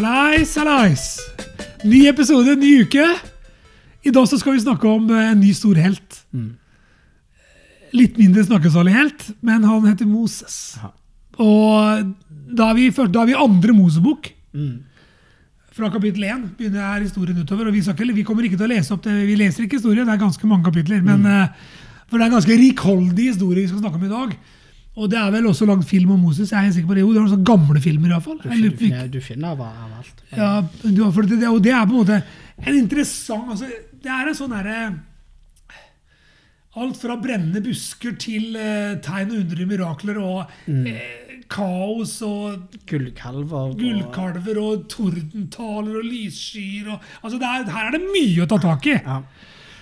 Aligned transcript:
Hallais, 0.00 0.48
hallais! 0.56 1.02
Ny 1.84 2.06
episode, 2.08 2.54
ny 2.56 2.70
uke. 2.86 3.02
I 4.00 4.12
dag 4.16 4.28
så 4.30 4.38
skal 4.40 4.54
vi 4.54 4.62
snakke 4.62 4.88
om 4.88 5.10
eh, 5.12 5.26
en 5.34 5.42
ny 5.42 5.50
stor 5.52 5.76
helt. 5.76 6.16
Litt 7.92 8.16
mindre 8.16 8.46
snakkesalig 8.46 8.94
helt, 8.94 9.26
men 9.44 9.66
han 9.68 9.84
heter 9.84 10.08
Moses. 10.08 10.54
Aha. 10.78 10.88
Og 11.44 12.14
da 12.56 12.70
er 12.70 12.78
vi, 12.78 12.86
da 13.12 13.26
er 13.26 13.28
vi 13.28 13.36
andre 13.44 13.76
Mosebok. 13.76 14.30
Mm. 14.56 14.78
Fra 15.76 15.92
kapittel 15.92 16.24
1 16.30 16.48
begynner 16.56 16.94
her 16.94 17.04
historien 17.04 17.44
utover. 17.44 17.68
og 17.68 17.76
Vi, 17.76 17.84
ikke, 17.84 18.08
vi 18.22 18.24
kommer 18.24 18.48
ikke 18.48 18.56
til 18.56 18.70
å 18.70 18.72
lese 18.72 18.96
opp 18.96 19.04
det. 19.04 19.18
Vi 19.28 19.36
leser 19.36 19.66
ikke 19.66 19.82
historien, 19.82 20.08
det 20.08 20.16
er 20.16 20.24
ganske 20.24 20.48
mange 20.48 20.64
kapitler. 20.70 21.04
Men, 21.04 21.28
eh, 21.28 21.76
for 22.08 22.16
det 22.16 22.24
er 22.24 22.32
en 22.32 22.38
ganske 22.38 22.60
rikholdig 22.64 23.28
historie 23.34 23.66
vi 23.66 23.68
skal 23.68 23.84
snakke 23.84 24.00
om 24.00 24.08
i 24.08 24.14
dag. 24.16 24.32
Og 25.00 25.08
det 25.08 25.16
er 25.16 25.30
vel 25.32 25.46
også 25.48 25.64
lagd 25.68 25.86
film 25.88 26.10
om 26.12 26.20
Moses. 26.26 26.50
jeg 26.52 26.58
er 26.58 26.66
helt 26.66 26.74
sikker 26.76 26.90
på 26.90 26.96
det. 26.98 27.04
Jo, 27.06 27.12
det 27.14 27.20
er 27.22 27.28
noen 27.30 27.44
gamle 27.48 27.80
filmer 27.80 28.10
i 28.10 28.12
hvert 28.12 28.26
fall. 28.26 28.38
Du, 28.42 28.48
Eller, 28.52 28.70
du, 28.74 28.76
finner, 28.82 29.06
du 29.14 29.20
finner 29.24 29.54
av, 29.54 29.62
av 29.64 29.94
alt. 30.00 30.24
ja, 30.36 30.50
det, 30.84 31.48
og 31.48 31.62
det 31.64 31.72
er 31.72 31.86
på 31.88 31.94
en 31.94 32.00
måte 32.02 32.18
en 32.60 32.76
interessant 32.76 33.48
altså, 33.54 33.70
Det 34.04 34.10
er 34.12 34.28
en 34.28 34.36
sånn 34.36 34.52
herre 34.52 34.80
Alt 36.80 37.00
fra 37.02 37.16
brennende 37.18 37.58
busker 37.64 38.12
til 38.22 38.54
eh, 38.54 38.92
tegn 39.02 39.32
og 39.32 39.40
undre 39.40 39.64
mirakler 39.66 40.20
og 40.22 40.52
eh, 40.70 41.40
kaos 41.50 42.12
og 42.22 42.76
Gullkalver. 42.86 43.72
og- 43.72 43.80
gullkalver 43.80 44.60
og 44.62 44.84
tordentaler 44.92 45.96
og 45.98 46.06
lysskyer 46.06 46.92
og 46.94 47.00
altså 47.24 47.40
det 47.42 47.48
er, 47.48 47.64
Her 47.74 47.88
er 47.88 47.96
det 47.96 48.04
mye 48.12 48.44
å 48.44 48.48
ta 48.52 48.58
tak 48.62 48.86
i. 48.86 48.94
Ja. 49.00 49.22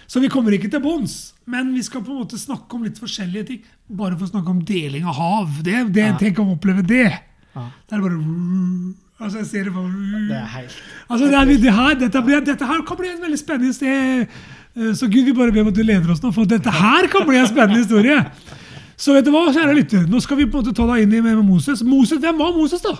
Så 0.09 0.23
vi 0.25 0.31
kommer 0.33 0.57
ikke 0.57 0.71
til 0.73 0.81
bunns. 0.81 1.35
Men 1.49 1.73
vi 1.75 1.83
skal 1.87 2.03
på 2.05 2.13
en 2.13 2.21
måte 2.23 2.39
snakke 2.41 2.77
om 2.77 2.85
litt 2.85 2.99
forskjellige 3.01 3.47
ting. 3.49 3.61
Bare 3.89 4.17
for 4.19 4.27
å 4.29 4.31
snakke 4.35 4.53
om 4.53 4.61
deling 4.69 5.07
av 5.09 5.17
hav. 5.17 5.59
Det, 5.65 5.79
det, 5.97 6.07
Ja. 6.11 6.17
Tenk 6.21 6.41
å 6.43 6.49
oppleve 6.53 6.85
det. 6.87 7.07
Ja. 7.55 7.69
Det 7.89 7.97
er 7.97 8.03
bare 8.05 8.19
Altså, 9.19 9.41
jeg 9.41 9.47
ser 9.49 9.65
det 9.67 9.73
bare 9.75 9.89
Det 10.29 10.37
er 10.37 10.45
helt 10.53 10.75
Altså, 11.11 11.25
det, 11.27 11.35
er, 11.35 11.49
det 11.65 11.73
her, 11.75 11.95
dette, 11.99 12.21
dette 12.47 12.67
her 12.69 12.83
kan 12.87 12.99
bli 13.01 13.09
et 13.11 13.23
veldig 13.23 13.39
spennende 13.41 13.75
sted. 13.75 14.29
Eh, 14.77 14.93
Så 14.95 15.09
Gud, 15.11 15.25
vi 15.27 15.35
bare 15.35 15.51
ber 15.53 15.65
om 15.65 15.73
at 15.73 15.75
du 15.75 15.83
leder 15.83 16.13
oss 16.13 16.23
nå, 16.23 16.31
for 16.37 16.47
dette 16.47 16.71
her 16.71 17.09
kan 17.11 17.27
bli 17.27 17.41
en 17.41 17.49
spennende 17.51 17.81
historie. 17.83 18.21
Så 18.99 19.15
vet 19.17 19.27
du 19.27 19.33
hva, 19.35 19.49
kjære 19.55 19.75
lytter, 19.75 20.05
nå 20.11 20.21
skal 20.23 20.39
vi 20.39 20.47
på 20.47 20.59
en 20.61 20.65
måte 20.67 20.75
ta 20.77 20.87
deg 20.93 21.07
inn 21.07 21.17
i 21.19 21.23
med 21.25 21.41
Moses. 21.47 21.83
Moses, 21.87 22.21
Hvem 22.23 22.39
var 22.39 22.55
Moses, 22.55 22.83
da? 22.85 22.95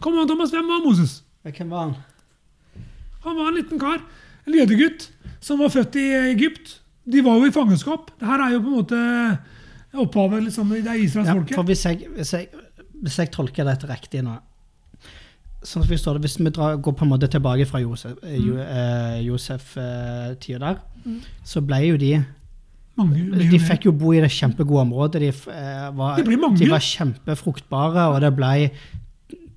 Kom 0.00 0.18
an, 0.20 0.28
Thomas, 0.28 0.52
hvem 0.52 0.68
var 0.68 0.84
Moses? 0.84 1.22
Hvem 1.44 1.72
var 1.72 1.86
han? 1.86 1.94
Han 3.24 3.36
var 3.40 3.48
en 3.50 3.56
liten 3.58 3.80
kar, 3.80 4.02
en 4.46 4.54
jødegutt, 4.56 5.08
som 5.40 5.60
var 5.60 5.72
født 5.72 5.96
i 6.00 6.06
Egypt. 6.34 6.78
De 7.08 7.22
var 7.24 7.38
jo 7.40 7.48
i 7.48 7.54
fangenskap. 7.54 8.12
Det 8.20 8.28
her 8.28 8.44
er 8.44 8.52
jo 8.56 8.60
på 8.64 8.68
en 8.68 8.78
måte 8.82 8.98
opphavet. 9.98 10.44
liksom, 10.44 10.68
Det 10.76 10.86
er 10.86 11.00
Israels 11.00 11.28
Ja, 11.28 11.34
folke. 11.34 11.54
for 11.54 11.62
hvis 11.64 11.84
hvis, 11.84 12.34
hvis 13.02 13.18
jeg 13.18 13.30
tolker 13.32 13.64
dette 13.64 13.88
riktig 13.88 14.22
nå 14.26 14.36
sånn 15.62 15.82
som 15.82 15.90
vi 15.90 15.98
står 15.98 16.18
det, 16.18 16.28
Hvis 16.28 16.38
vi 16.38 16.50
drar, 16.54 16.76
går 16.76 16.94
på 16.94 17.06
en 17.06 17.12
måte 17.12 17.28
tilbake 17.30 17.66
fra 17.68 17.80
Josef-tida 17.82 18.38
mm. 18.38 18.58
eh, 18.62 19.20
Josef-tida 19.26 20.58
der, 20.62 20.82
så 21.46 21.62
ble 21.64 21.80
jo 21.86 21.96
de 22.00 22.12
Mange, 22.98 23.22
De 23.50 23.60
fikk 23.62 23.84
jo 23.86 23.92
bo 23.94 24.10
i 24.10 24.18
det 24.18 24.30
kjempegode 24.34 24.80
området. 24.82 25.20
De, 25.22 25.28
eh, 25.30 25.84
var, 25.94 26.16
Det 26.16 26.24
ble 26.26 26.36
mange. 26.36 26.58
de 26.58 26.66
var 26.66 26.82
kjempefruktbare, 26.82 28.08
og 28.10 28.16
det 28.24 28.32
ble, 28.34 28.70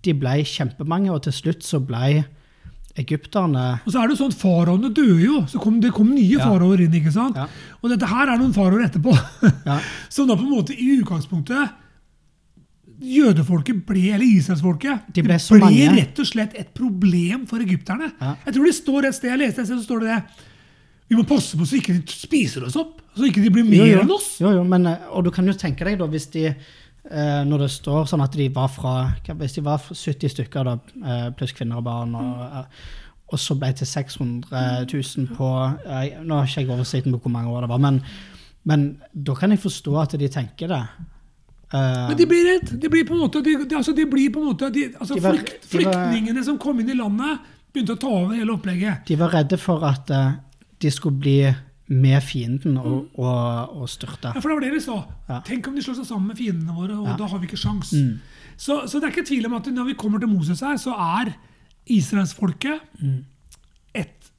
de 0.06 0.14
ble 0.14 0.36
kjempemange. 0.46 1.10
Og 1.10 1.24
til 1.26 1.34
slutt 1.34 1.66
så 1.66 1.80
ble 1.82 2.22
egypterne 3.00 3.80
Og 3.86 3.94
så 3.94 4.02
er 4.04 4.08
det 4.12 4.18
sånn 4.20 4.32
at 4.34 4.38
Faraoene 4.42 4.90
døde 4.94 5.22
jo. 5.24 5.42
så 5.48 5.60
kom, 5.62 5.80
Det 5.80 5.92
kom 5.96 6.10
nye 6.14 6.38
Ja. 6.38 6.46
faraoer 6.46 6.82
inn. 6.86 6.92
ikke 6.94 7.12
sant? 7.14 7.36
Ja. 7.36 7.48
Og 7.84 7.90
dette 7.90 8.06
her 8.08 8.28
er 8.34 8.38
noen 8.38 8.54
faraoer 8.54 8.84
etterpå. 8.90 9.14
ja, 9.66 9.80
Som 10.10 10.28
da 10.28 10.36
på 10.36 10.44
en 10.44 10.52
måte 10.52 10.76
i 10.76 11.00
utgangspunktet 11.00 11.72
Jødefolket 13.02 13.80
ble, 13.88 14.12
eller 14.14 14.28
israelsfolket, 14.30 15.08
De 15.16 15.24
ble 15.26 15.38
så 15.42 15.58
mange. 15.58 15.88
rett 15.96 16.20
og 16.22 16.28
slett 16.30 16.52
et 16.60 16.68
problem 16.78 17.48
for 17.50 17.58
egypterne. 17.64 18.12
Ja. 18.22 18.36
Jeg 18.46 18.54
tror 18.54 18.68
det 18.70 18.76
står 18.78 19.08
et 19.10 19.16
sted, 19.18 19.32
jeg 19.32 19.40
leste 19.42 19.64
et 19.64 19.70
sted, 19.72 19.80
så 19.82 19.88
står 19.88 20.04
det 20.04 20.10
det 20.12 20.48
Vi 21.10 21.16
må 21.18 21.24
passe 21.28 21.58
på 21.58 21.66
så 21.66 21.80
ikke 21.80 21.96
de 21.98 22.14
spiser 22.14 22.64
oss 22.68 22.78
opp. 22.80 23.02
Så 23.18 23.26
ikke 23.28 23.42
de 23.44 23.50
blir 23.50 23.66
mer 23.66 23.82
Jo, 23.82 23.96
jo. 23.96 24.02
enn 24.06 24.12
oss. 24.16 24.28
Jo, 24.40 24.52
jo, 24.54 24.62
men, 24.64 24.86
eh, 24.88 24.98
og 25.12 25.26
du 25.26 25.32
kan 25.34 25.46
jo 25.50 25.54
tenke 25.58 25.84
deg 25.84 25.98
da, 26.00 26.06
hvis 26.08 26.30
de 26.32 26.54
eh, 27.10 27.44
Når 27.48 27.58
det 27.66 27.70
står 27.72 28.06
sånn 28.10 28.22
at 28.24 28.36
de 28.38 28.50
var 28.54 28.68
fra 28.70 29.14
Hvis 29.28 29.56
de 29.58 29.62
var 29.66 29.78
70 29.80 30.30
stykker, 30.36 30.64
da, 30.68 30.78
eh, 31.06 31.30
pluss 31.38 31.54
kvinner 31.58 31.78
og 31.82 31.84
barn, 31.88 32.16
og, 32.16 32.42
eh, 32.42 32.66
og 33.32 33.40
så 33.40 33.56
ble 33.58 33.68
det 33.72 33.78
til 33.82 33.88
600 33.88 34.86
000 34.92 35.28
på 35.38 35.50
eh, 35.86 36.20
Nå 36.24 36.36
har 36.36 36.46
ikke 36.50 36.62
jeg 36.66 36.70
oversikten 36.70 37.14
på 37.16 37.22
hvor 37.26 37.32
mange 37.32 37.50
år 37.50 37.62
det 37.66 37.70
var, 37.70 37.80
men, 37.80 38.02
men 38.66 38.86
da 39.14 39.34
kan 39.36 39.52
jeg 39.56 39.60
forstå 39.64 39.96
at 40.02 40.18
de 40.20 40.28
tenker 40.28 40.68
det. 40.68 40.84
Men 41.72 42.18
de 42.20 42.26
blir 42.28 42.44
redd. 42.50 42.74
De 42.84 42.90
blir 42.92 43.06
på 43.08 43.14
en 43.16 43.22
måte, 43.24 43.40
de, 43.46 43.54
de, 43.64 43.76
altså 43.78 43.94
de 43.96 44.04
blir 44.12 44.28
på 44.36 44.42
en 44.42 44.50
måte 44.52 44.68
de, 44.76 44.90
altså 45.00 45.16
var- 45.24 45.38
flykt, 45.38 45.54
de 45.72 45.86
var- 45.86 45.94
Flyktningene 45.94 46.44
som 46.44 46.58
kom 46.60 46.80
inn 46.84 46.90
i 46.92 46.98
landet, 47.00 47.40
begynte 47.72 47.96
å 47.96 48.00
ta 48.02 48.10
over 48.12 48.36
hele 48.36 48.52
opplegget. 48.52 49.06
de 49.08 49.16
var 49.16 49.32
redde 49.32 49.58
for 49.58 49.86
at 49.88 50.12
de 50.82 50.92
skulle 50.92 51.16
bli 51.24 51.38
med 51.92 52.24
fienden 52.24 52.78
og, 52.80 53.10
og, 53.20 53.74
og 53.82 53.90
styrte. 53.92 54.32
Ja, 54.32 54.40
for 54.40 54.48
det 54.52 54.58
var 54.58 54.64
det 54.64 54.74
vi 54.78 54.84
sa. 54.86 54.96
Ja. 55.28 55.42
Tenk 55.48 55.68
om 55.68 55.76
de 55.76 55.84
slår 55.84 55.98
seg 56.00 56.08
sammen 56.08 56.32
med 56.32 56.40
fiendene 56.40 56.72
våre, 56.78 56.96
og 56.96 57.10
Ja. 57.12 57.18
da 57.20 57.28
har 57.28 57.42
vi 57.42 57.50
ikke 57.50 57.60
sjans. 57.60 57.92
Mm. 57.92 58.14
Så, 58.56 58.78
så 58.88 59.00
det 59.02 59.10
er 59.10 59.14
ikke 59.16 59.28
tvil 59.28 59.46
om 59.50 59.58
at 59.58 59.68
når 59.74 59.90
vi 59.92 59.98
kommer 60.00 60.22
til 60.24 60.32
Moses 60.32 60.62
her, 60.64 60.78
så 60.80 60.96
er 60.96 61.34
israelsfolket 61.92 62.80
Mm. 63.02 63.26
et 63.96 64.32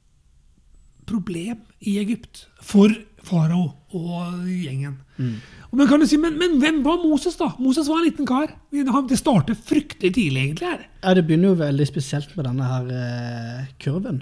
problem 1.05 1.59
i 1.83 1.97
Egypt 1.99 2.45
for 2.63 2.89
farao 3.23 3.73
og 3.93 4.45
gjengen. 4.47 4.97
Mm. 5.17 5.35
Og 5.71 5.77
Men 5.77 5.87
kan 5.89 5.99
jo 6.03 6.07
si, 6.07 6.17
men, 6.17 6.37
men 6.39 6.57
hvem 6.61 6.81
var 6.85 6.99
Moses, 7.03 7.35
da? 7.39 7.51
Moses 7.59 7.87
var 7.89 7.99
en 8.01 8.07
liten 8.07 8.25
kar. 8.29 8.51
Det 8.71 9.17
starter 9.19 9.55
fryktelig 9.57 10.13
tidlig, 10.15 10.43
egentlig. 10.47 10.67
her. 10.69 10.85
Ja, 11.03 11.13
det 11.17 11.25
begynner 11.27 11.51
jo 11.53 11.59
veldig 11.61 11.87
spesielt 11.89 12.33
med 12.37 12.45
denne 12.45 12.67
her 12.69 12.89
eh, 12.93 13.65
kurven. 13.83 14.21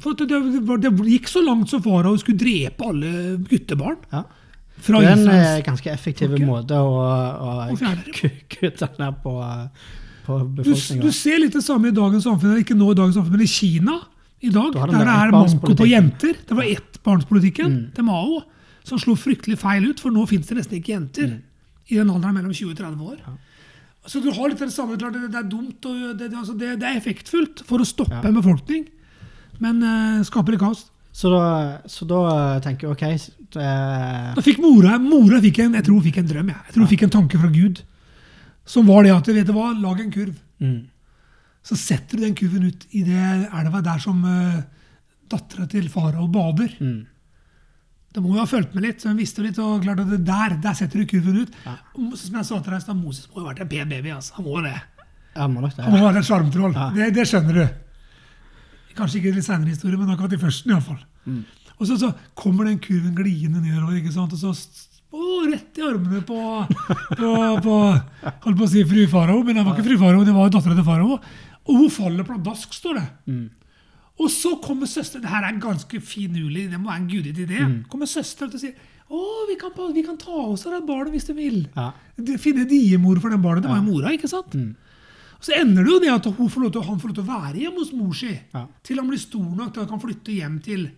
Ja, 0.00 0.04
for 0.04 0.16
det, 0.18 0.82
det, 0.82 0.92
gikk 1.12 1.28
så 1.28 1.42
langt 1.44 1.70
som 1.70 1.82
farao 1.84 2.16
skulle 2.20 2.40
drepe 2.40 2.86
alle 2.90 3.36
guttebarn. 3.48 3.98
Ja. 4.12 4.24
Det 4.80 4.94
er 4.96 5.10
en 5.10 5.18
Israels 5.20 5.58
eh, 5.58 5.64
ganske 5.66 5.90
effektiv 5.92 6.32
okay. 6.32 6.46
måte 6.48 6.76
å, 6.80 6.94
å 6.96 7.50
Å 7.68 7.74
kutte 8.56 8.88
ned 9.02 9.18
på, 9.24 9.34
på 10.24 10.38
befolkninga. 10.56 11.02
Du, 11.02 11.10
du 11.10 11.12
ser 11.12 11.42
litt 11.42 11.52
det 11.52 11.64
samme 11.64 11.90
i 11.90 11.96
dagens 11.96 12.24
samfunn, 12.24 12.62
ikke 12.62 12.78
nå 12.78 12.94
i 12.94 12.96
dagens 13.02 13.18
samfunn, 13.18 13.36
men 13.36 13.44
i 13.44 13.50
Kina 13.50 13.98
i 14.40 14.48
dag, 14.48 14.72
Da 14.72 14.86
der 14.88 15.04
det 15.04 15.14
er 15.18 15.34
manko 15.34 15.74
på 15.76 15.86
jenter. 15.90 16.38
Det 16.48 16.56
var 16.56 16.64
ettbarnspolitikken 16.64 17.70
Mm. 17.74 17.94
til 17.94 18.04
Mao 18.08 18.40
som 18.88 18.98
slo 18.98 19.12
fryktelig 19.14 19.58
feil 19.60 19.84
ut, 19.90 20.00
for 20.00 20.10
nå 20.10 20.24
fins 20.26 20.48
det 20.48 20.56
nesten 20.56 20.78
ikke 20.78 20.94
jenter 20.94 21.34
i 21.90 21.98
den 21.98 22.08
alderen 22.08 22.34
mellom 22.38 22.54
20 22.54 22.70
og 22.72 22.78
30 22.78 23.04
år. 23.12 23.18
Så 24.08 24.22
du 24.24 24.30
har 24.32 24.48
litt 24.48 24.58
det 24.58 24.72
samme, 24.72 24.96
det, 24.96 25.10
det 25.28 25.36
er 25.36 25.44
dumt, 25.50 25.84
og 25.84 26.16
det, 26.16 26.30
altså 26.32 26.54
det, 26.56 26.78
det 26.80 26.88
er 26.88 26.96
effektfullt 26.96 27.60
for 27.68 27.84
å 27.84 27.84
stoppe 27.84 28.16
Ja. 28.16 28.22
en 28.30 28.38
befolkning, 28.38 28.86
men 29.60 29.82
uh, 29.84 30.22
skaper 30.26 30.56
det 30.56 30.60
kaos. 30.62 30.86
Så 31.12 31.30
da, 31.32 31.46
så 31.90 32.06
da 32.06 32.20
tenker 32.62 32.86
jeg 32.86 32.92
OK 32.94 33.00
det, 33.50 33.64
Da 34.36 34.42
fikk 34.46 34.60
mora, 34.62 34.94
mora 35.02 35.40
fikk 35.42 35.58
en, 35.64 35.74
jeg 35.74 35.82
tror 35.88 35.96
hun 35.98 36.04
fikk 36.06 36.20
en 36.22 36.28
drøm, 36.30 36.52
jeg. 36.52 36.60
jeg 36.68 36.74
tror 36.76 36.84
hun 36.86 36.90
fikk 36.92 37.02
en 37.08 37.14
tanke 37.16 37.40
fra 37.42 37.50
Gud, 37.50 37.80
som 38.70 38.86
var 38.86 39.02
det 39.04 39.10
at, 39.16 39.30
vet 39.34 39.48
du 39.48 39.52
hva, 39.56 39.72
lag 39.82 40.00
en 40.04 40.12
kurv. 40.14 40.36
mm, 40.62 40.78
Så 41.66 41.76
setter 41.76 42.16
du 42.20 42.24
den 42.28 42.36
kurven 42.38 42.68
ut 42.70 42.86
i 42.94 43.02
det 43.08 43.24
elva 43.50 43.82
der 43.84 43.98
som 44.02 44.22
uh, 44.22 44.60
dattera 45.30 45.66
til 45.70 45.90
farao 45.90 46.28
bader. 46.30 46.76
mm, 46.78 47.00
Det 48.14 48.22
må 48.22 48.36
jo 48.36 48.40
ha 48.44 48.46
fulgt 48.46 48.72
med 48.78 48.86
litt, 48.86 49.02
så 49.02 49.10
hun 49.10 49.18
visste 49.18 49.42
litt, 49.42 49.58
og 49.58 49.82
klart 49.82 50.00
at 50.06 50.14
det 50.14 50.22
der, 50.26 50.56
der 50.62 50.78
setter 50.78 51.02
du 51.02 51.10
kurven 51.10 51.42
ut. 51.42 51.52
Ja. 51.66 51.74
Som 52.14 52.38
jeg 52.38 52.46
sa 52.48 52.62
til 52.62 52.72
deg, 52.78 52.96
Moses 53.02 53.26
må 53.30 53.42
jo 53.42 53.48
ha 53.48 53.50
vært 53.52 53.66
en 53.66 53.74
pen 53.74 53.90
baby. 53.92 54.14
altså. 54.14 54.38
Han 54.38 54.46
må 54.46 54.62
det. 54.64 54.78
Ja, 55.36 55.46
må 55.50 55.60
nok 55.62 55.74
det. 55.76 55.84
Han 55.84 55.92
må 55.98 56.06
være 56.06 56.22
en 56.22 56.26
sjarmtroll. 56.26 56.72
Ja. 56.74 56.88
Det, 56.94 57.10
det 57.18 57.26
skjønner 57.30 57.58
du. 57.60 57.66
Kanskje 58.98 59.20
ikke 59.20 59.34
litt 59.36 59.46
senere 59.46 59.72
historie, 59.72 59.98
men 59.98 60.10
akkurat 60.12 60.34
i 60.36 60.40
førsten 60.40 60.74
iallfall. 60.74 61.00
Mm. 61.26 61.42
Og 61.80 61.88
så, 61.88 61.96
så 62.00 62.10
kommer 62.36 62.68
den 62.68 62.80
kurven 62.82 63.14
gliende 63.16 63.62
nedover, 63.62 63.96
ikke 63.98 64.12
sant? 64.14 64.34
og 64.36 64.40
så 64.40 64.52
å, 65.10 65.22
rett 65.50 65.78
i 65.80 65.82
armene 65.82 66.20
på, 66.22 66.38
på, 67.18 67.30
på 67.64 67.78
Holdt 68.44 68.58
på 68.60 68.66
å 68.66 68.70
si 68.70 68.84
fru 68.86 69.06
farao, 69.10 69.40
men 69.46 69.56
det 69.58 69.64
var 69.66 69.74
ikke 69.74 69.88
fru 69.88 69.96
farao, 69.98 70.26
det 70.26 70.34
var 70.36 70.52
dattera 70.52 70.76
til 70.78 70.86
farao. 70.86 71.16
Og 71.70 71.80
hun 71.80 71.90
faller 71.92 72.26
pladask, 72.26 72.76
står 72.76 73.00
det. 73.00 73.08
Mm. 73.32 73.48
Og 74.20 74.28
så 74.32 74.52
kommer 74.60 74.88
søsteren 74.90 75.24
Det 75.24 75.32
her 75.32 75.46
er 75.46 75.54
en 75.54 75.62
ganske 75.62 76.00
finurlig, 76.04 76.68
det 76.70 76.78
må 76.78 76.90
være 76.90 77.02
en 77.02 77.10
gudgitt 77.10 77.42
idé. 77.46 77.64
Mm. 77.64 77.76
kommer 77.90 78.10
søsteren 78.10 78.52
til 78.52 78.60
å 78.60 78.64
si 78.66 78.72
å, 79.10 79.20
vi 79.48 79.56
kan, 79.58 79.72
vi 79.90 80.04
kan 80.06 80.18
ta 80.20 80.36
oss 80.44 80.68
av 80.68 80.76
det 80.76 80.84
barnet 80.86 81.16
hvis 81.16 81.26
du 81.26 81.32
vil. 81.34 81.64
Ja. 81.74 81.88
Finne 82.38 82.62
diemor 82.70 83.18
for 83.18 83.32
den 83.32 83.42
barnet. 83.42 83.64
Det 83.64 83.72
var 83.72 83.80
jo 83.80 83.88
mora, 83.88 84.12
ikke 84.14 84.30
sant? 84.30 84.54
Mm. 84.54 84.76
Så 85.40 85.54
ender 85.56 85.84
det 85.84 85.92
jo 85.94 86.00
det 86.00 86.10
at 86.12 86.26
får 86.28 86.70
til, 86.72 86.82
han 86.84 86.98
får 87.00 87.08
lov 87.08 87.14
til 87.16 87.24
å 87.24 87.30
være 87.30 87.60
hjemme 87.62 87.78
hos 87.80 87.92
mor 87.96 88.12
si. 88.14 88.32
Ja. 88.54 88.66
Til 88.84 88.98
han 89.00 89.08
blir 89.08 89.18
stor 89.18 89.46
nok 89.56 89.72
til 89.72 89.80
at 89.80 89.88
han 89.88 89.98
kan 89.98 90.02
flytte 90.08 90.34
hjem 90.36 90.58
til 90.64 90.90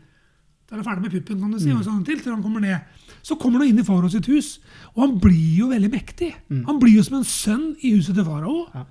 til 0.72 0.78
han 0.78 0.80
er 0.80 0.86
ferdig 0.88 1.02
med 1.04 1.12
puppen, 1.12 1.40
kan 1.40 1.50
du 1.52 1.58
si, 1.58 1.68
Mm. 1.68 1.76
og 1.78 1.84
sånn 1.84 2.04
til, 2.06 2.20
til 2.22 2.32
han 2.32 2.42
kommer 2.42 2.60
ned. 2.60 2.80
Så 3.22 3.36
kommer 3.38 3.58
han 3.60 3.68
inn 3.68 3.78
i 3.78 3.84
farao 3.84 4.08
sitt 4.08 4.24
hus, 4.26 4.58
og 4.96 5.02
han 5.02 5.18
blir 5.20 5.58
jo 5.58 5.66
veldig 5.68 5.90
mektig. 5.92 6.32
Mm. 6.48 6.64
Han 6.64 6.78
blir 6.80 6.94
jo 6.96 7.02
som 7.02 7.18
en 7.18 7.24
sønn 7.28 7.76
i 7.82 7.90
huset 7.92 8.14
til 8.14 8.24
farao. 8.24 8.68
Ja. 8.74 8.86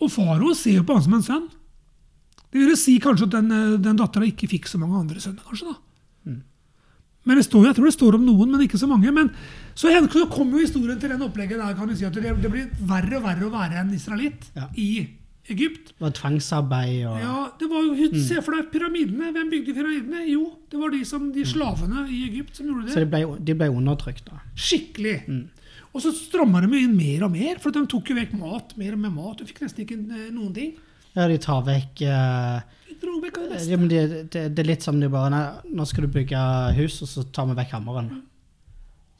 Og 0.00 0.10
farao 0.10 0.52
ser 0.54 0.80
jo 0.80 0.82
på 0.82 0.94
han 0.96 1.02
som 1.04 1.14
en 1.14 1.22
sønn. 1.22 1.46
Det 2.50 2.58
vil 2.58 2.76
si 2.76 2.98
kanskje 2.98 3.28
at 3.28 3.30
den, 3.36 3.52
eh, 3.52 3.76
den 3.78 3.96
dattera 3.96 4.26
ikke 4.26 4.48
fikk 4.50 4.66
så 4.66 4.78
mange 4.80 4.98
andre 4.98 5.20
sønner, 5.20 5.44
kanskje. 5.46 5.70
da. 5.72 5.76
Mm. 6.26 6.42
Men 7.26 7.40
det 7.40 7.44
står, 7.48 7.64
jeg 7.68 7.76
tror 7.78 7.88
det 7.90 7.94
står 7.96 8.16
om 8.20 8.24
noen, 8.26 8.50
men 8.54 8.62
ikke 8.64 8.78
så 8.78 8.86
mange. 8.88 9.10
Men 9.12 9.32
så, 9.74 9.90
så 9.90 10.26
kommer 10.30 10.60
jo 10.60 10.64
historien 10.66 10.98
til 11.02 11.10
den 11.10 11.22
opplegget 11.26 11.58
der 11.58 11.74
kan 11.78 11.88
du 11.90 11.96
si 11.98 12.06
at 12.06 12.14
det, 12.14 12.34
det 12.42 12.50
blir 12.52 12.68
verre 12.86 13.18
og 13.18 13.24
verre 13.26 13.48
å 13.48 13.54
være 13.54 13.80
en 13.82 13.90
israelitt 13.96 14.46
Ja. 14.56 14.68
i 14.78 15.08
Egypt. 15.50 15.92
Det 15.94 16.02
var 16.02 16.10
tvangsarbeid 16.16 17.04
og 17.06 17.18
Ja, 17.22 17.34
det 17.58 17.68
var 17.70 17.84
jo, 17.86 18.08
Se 18.18 18.40
for 18.42 18.56
deg 18.56 18.70
pyramidene. 18.72 19.28
Hvem 19.34 19.50
bygde 19.52 19.74
pyramidene? 19.76 20.24
Jo, 20.30 20.46
det 20.70 20.80
var 20.80 20.90
de, 20.94 21.02
som, 21.06 21.28
de 21.34 21.44
slavene 21.46 22.06
i 22.10 22.22
Egypt 22.30 22.56
som 22.58 22.66
gjorde 22.70 22.88
Så 22.94 23.02
det. 23.02 23.04
de 23.06 23.12
ble, 23.14 23.36
de 23.50 23.54
ble 23.60 23.68
undertrykt, 23.74 24.26
da. 24.30 24.40
Skikkelig. 24.58 25.20
Og 25.94 26.02
så 26.02 26.10
stramma 26.12 26.60
de 26.64 26.80
inn 26.82 26.96
mer 26.98 27.22
og 27.28 27.30
mer, 27.34 27.60
for 27.62 27.72
de 27.74 27.84
tok 27.90 28.10
jo 28.10 28.16
vekk 28.18 28.34
mat. 28.40 28.74
mer 28.78 28.96
og 28.96 29.02
mer 29.04 29.14
mat. 29.14 29.38
Du 29.38 29.46
fikk 29.48 29.62
nesten 29.64 29.86
ikke 29.86 29.96
eh, 30.02 30.26
noen 30.34 30.50
ting. 30.56 30.74
Ja, 31.16 31.24
de 31.30 31.38
tar 31.40 31.62
vekk 31.64 32.02
eh, 32.04 32.85
Det 33.22 33.60
ja, 33.70 33.76
men 33.80 33.88
det, 33.88 34.00
det, 34.32 34.42
det 34.54 34.62
er 34.64 34.68
litt 34.68 34.82
som 34.86 34.98
de 35.00 35.08
bare 35.12 35.30
nei, 35.32 35.42
Nå 35.76 35.84
skal 35.88 36.06
du 36.06 36.12
bygge 36.14 36.40
hus, 36.78 37.00
og 37.02 37.08
så 37.08 37.24
tar 37.32 37.46
vi 37.50 37.56
vekk 37.58 37.72
hammeren. 37.78 38.10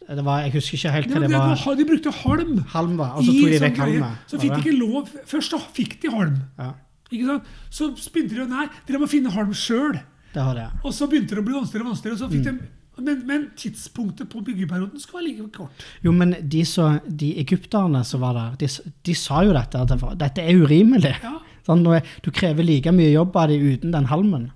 Det 0.07 0.23
var, 0.23 0.45
jeg 0.47 0.53
husker 0.55 0.79
ikke 0.79 0.91
helt 0.95 1.09
hva 1.11 1.21
det 1.25 1.29
det 1.33 1.39
var. 1.39 1.57
var, 1.67 1.75
de 1.81 1.85
brukte 1.89 2.11
halm. 2.23 2.59
Halm, 2.77 2.93
var, 3.01 3.17
og 3.19 3.25
så 3.27 3.33
tok 3.35 3.49
de 3.51 3.57
sånn 3.57 3.65
vekk 3.67 3.81
halmen. 3.83 4.19
Så 4.31 4.39
fikk 4.39 4.53
de 4.55 4.61
ikke 4.63 4.75
lov 4.79 5.09
Først 5.27 5.57
da 5.57 5.59
fikk 5.81 5.97
de 6.05 6.13
halm. 6.15 6.37
Ja, 6.61 6.69
Ikke 7.11 7.27
sant? 7.27 7.51
Så 7.75 7.89
begynte 8.15 8.39
de 8.39 8.47
Nei, 8.53 8.69
dere 8.87 9.01
må 9.03 9.09
finne 9.11 9.33
halm 9.35 9.51
sjøl. 9.57 9.99
det. 10.37 10.69
Og 10.85 10.93
så 10.95 11.09
begynte 11.11 11.35
det 11.35 11.43
å 11.43 11.47
bli 11.49 11.57
vanskeligere 11.57 11.89
og 11.89 11.95
vanskeligere. 11.95 12.19
og 12.21 12.23
Så 12.23 12.31
fikk 12.37 12.47
Mm. 12.47 12.59
de, 12.61 13.03
men, 13.03 13.27
men 13.27 13.43
tidspunktet 13.59 14.29
på 14.33 14.41
byggeperioden 14.45 15.01
skal 15.03 15.19
være 15.21 15.27
like 15.27 15.51
kort. 15.53 15.83
Jo, 16.05 16.13
men 16.17 16.37
de, 16.49 16.63
så, 16.65 17.01
de 17.05 17.35
egypterne 17.43 18.05
som 18.09 18.21
var 18.23 18.33
der, 18.39 18.55
de, 18.63 18.69
de 19.05 19.15
sa 19.15 19.43
jo 19.45 19.53
dette. 19.53 19.83
At 19.83 20.19
dette 20.23 20.41
er 20.47 20.55
urimelig. 20.63 21.13
Ja. 21.23 21.35
Sånn, 21.67 21.83
du 22.23 22.31
krever 22.31 22.63
like 22.65 22.93
mye 22.95 23.11
jobb 23.11 23.35
av 23.37 23.49
dem 23.51 23.65
uten 23.73 23.91
den 23.95 24.07
halmen. 24.07 24.51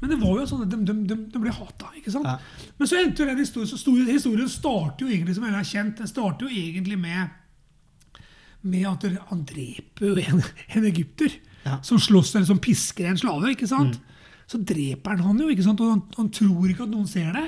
Men 0.00 0.10
det 0.12 0.20
var 0.20 0.36
jo 0.38 0.44
sånn 0.46 0.60
at 0.62 0.70
de, 0.70 0.76
de, 0.86 0.94
de, 1.10 1.16
de 1.34 1.40
ble 1.42 1.50
hata. 1.50 1.88
ikke 1.98 2.12
sant? 2.14 2.28
Ja. 2.30 2.36
Men 2.78 2.86
så 2.90 3.00
endte 3.00 3.24
jo 3.24 3.26
den 3.32 3.40
historien, 3.42 3.66
så 3.72 3.78
sto- 3.80 3.96
historien 4.06 4.48
starter 4.52 5.02
jo 5.04 5.10
egentlig 5.10 5.34
som 5.34 5.44
jeg 5.48 5.56
har 5.56 5.66
kjent, 5.66 5.96
den 5.98 6.10
starter 6.10 6.46
jo 6.46 6.54
egentlig 6.54 6.98
med 7.02 7.34
med 8.68 8.86
at 8.90 9.04
han 9.30 9.44
dreper 9.46 10.08
jo 10.08 10.16
en, 10.18 10.40
en 10.74 10.86
egypter 10.88 11.30
Ja. 11.64 11.76
som 11.82 11.98
slåss 12.00 12.34
eller 12.36 12.46
som 12.48 12.58
pisker 12.62 13.06
en 13.10 13.18
slave. 13.18 13.50
ikke 13.52 13.66
sant? 13.70 13.98
Så 14.50 14.58
dreper 14.64 15.10
han 15.16 15.20
han 15.26 15.38
jo, 15.42 15.48
ikke 15.52 15.62
sant? 15.66 15.80
og 15.84 15.90
han, 15.92 16.02
han 16.16 16.30
tror 16.34 16.68
ikke 16.70 16.86
at 16.86 16.90
noen 16.94 17.06
ser 17.10 17.32
det. 17.36 17.44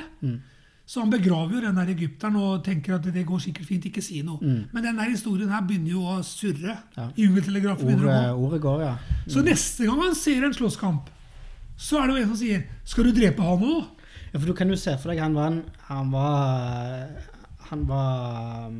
Så 0.90 0.98
han 1.04 1.10
begraver 1.12 1.52
jo 1.54 1.60
den 1.62 1.76
der 1.78 1.90
egypteren 1.92 2.34
og 2.40 2.64
tenker 2.66 2.96
at 2.96 3.04
det 3.14 3.22
går 3.28 3.38
sikkert 3.44 3.66
fint, 3.68 3.84
ikke 3.86 4.02
si 4.02 4.22
noe. 4.26 4.40
Men 4.74 4.82
den 4.82 4.96
der 4.98 5.12
historien 5.12 5.52
her 5.54 5.62
begynner 5.62 5.92
jo 5.92 6.00
å 6.02 6.16
surre. 6.26 6.74
Ja. 6.96 7.04
Jungeltelegrafen 7.20 7.86
begynner 7.86 8.32
å 8.34 8.58
gå. 8.64 8.72
ja. 8.82 8.96
Så 9.30 9.44
neste 9.46 9.86
gang 9.86 10.00
han 10.02 10.16
ser 10.18 10.42
en 10.48 10.56
slåsskamp, 10.56 11.06
så 11.78 12.00
er 12.02 12.08
det 12.10 12.16
jo 12.16 12.22
en 12.24 12.28
som 12.32 12.36
sier 12.40 12.64
'Skal 12.84 13.04
du 13.04 13.12
drepe 13.12 13.38
han 13.42 13.62
òg?' 13.62 13.86
ja. 14.32 14.38
For 14.40 14.46
du 14.46 14.52
kan 14.52 14.68
jo 14.68 14.74
se 14.76 14.96
for 14.98 15.10
deg, 15.10 15.20
han 15.20 15.34
var 15.34 15.46
en 15.46 15.62
Han 15.88 16.10
var 16.10 17.08
Han 17.70 17.86
var 17.86 18.72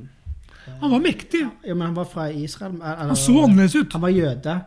Han 0.80 0.90
var 0.90 1.00
mektig. 1.00 1.48
Ja, 1.64 1.74
men 1.74 1.86
han 1.86 1.94
var 1.94 2.04
fra 2.04 2.28
Israel. 2.32 2.74
eller- 2.74 2.96
Han 2.96 3.16
så 3.16 3.44
annerledes 3.44 3.74
ut. 3.76 3.92
Han 3.92 4.02
var 4.02 4.10
jøde, 4.10 4.64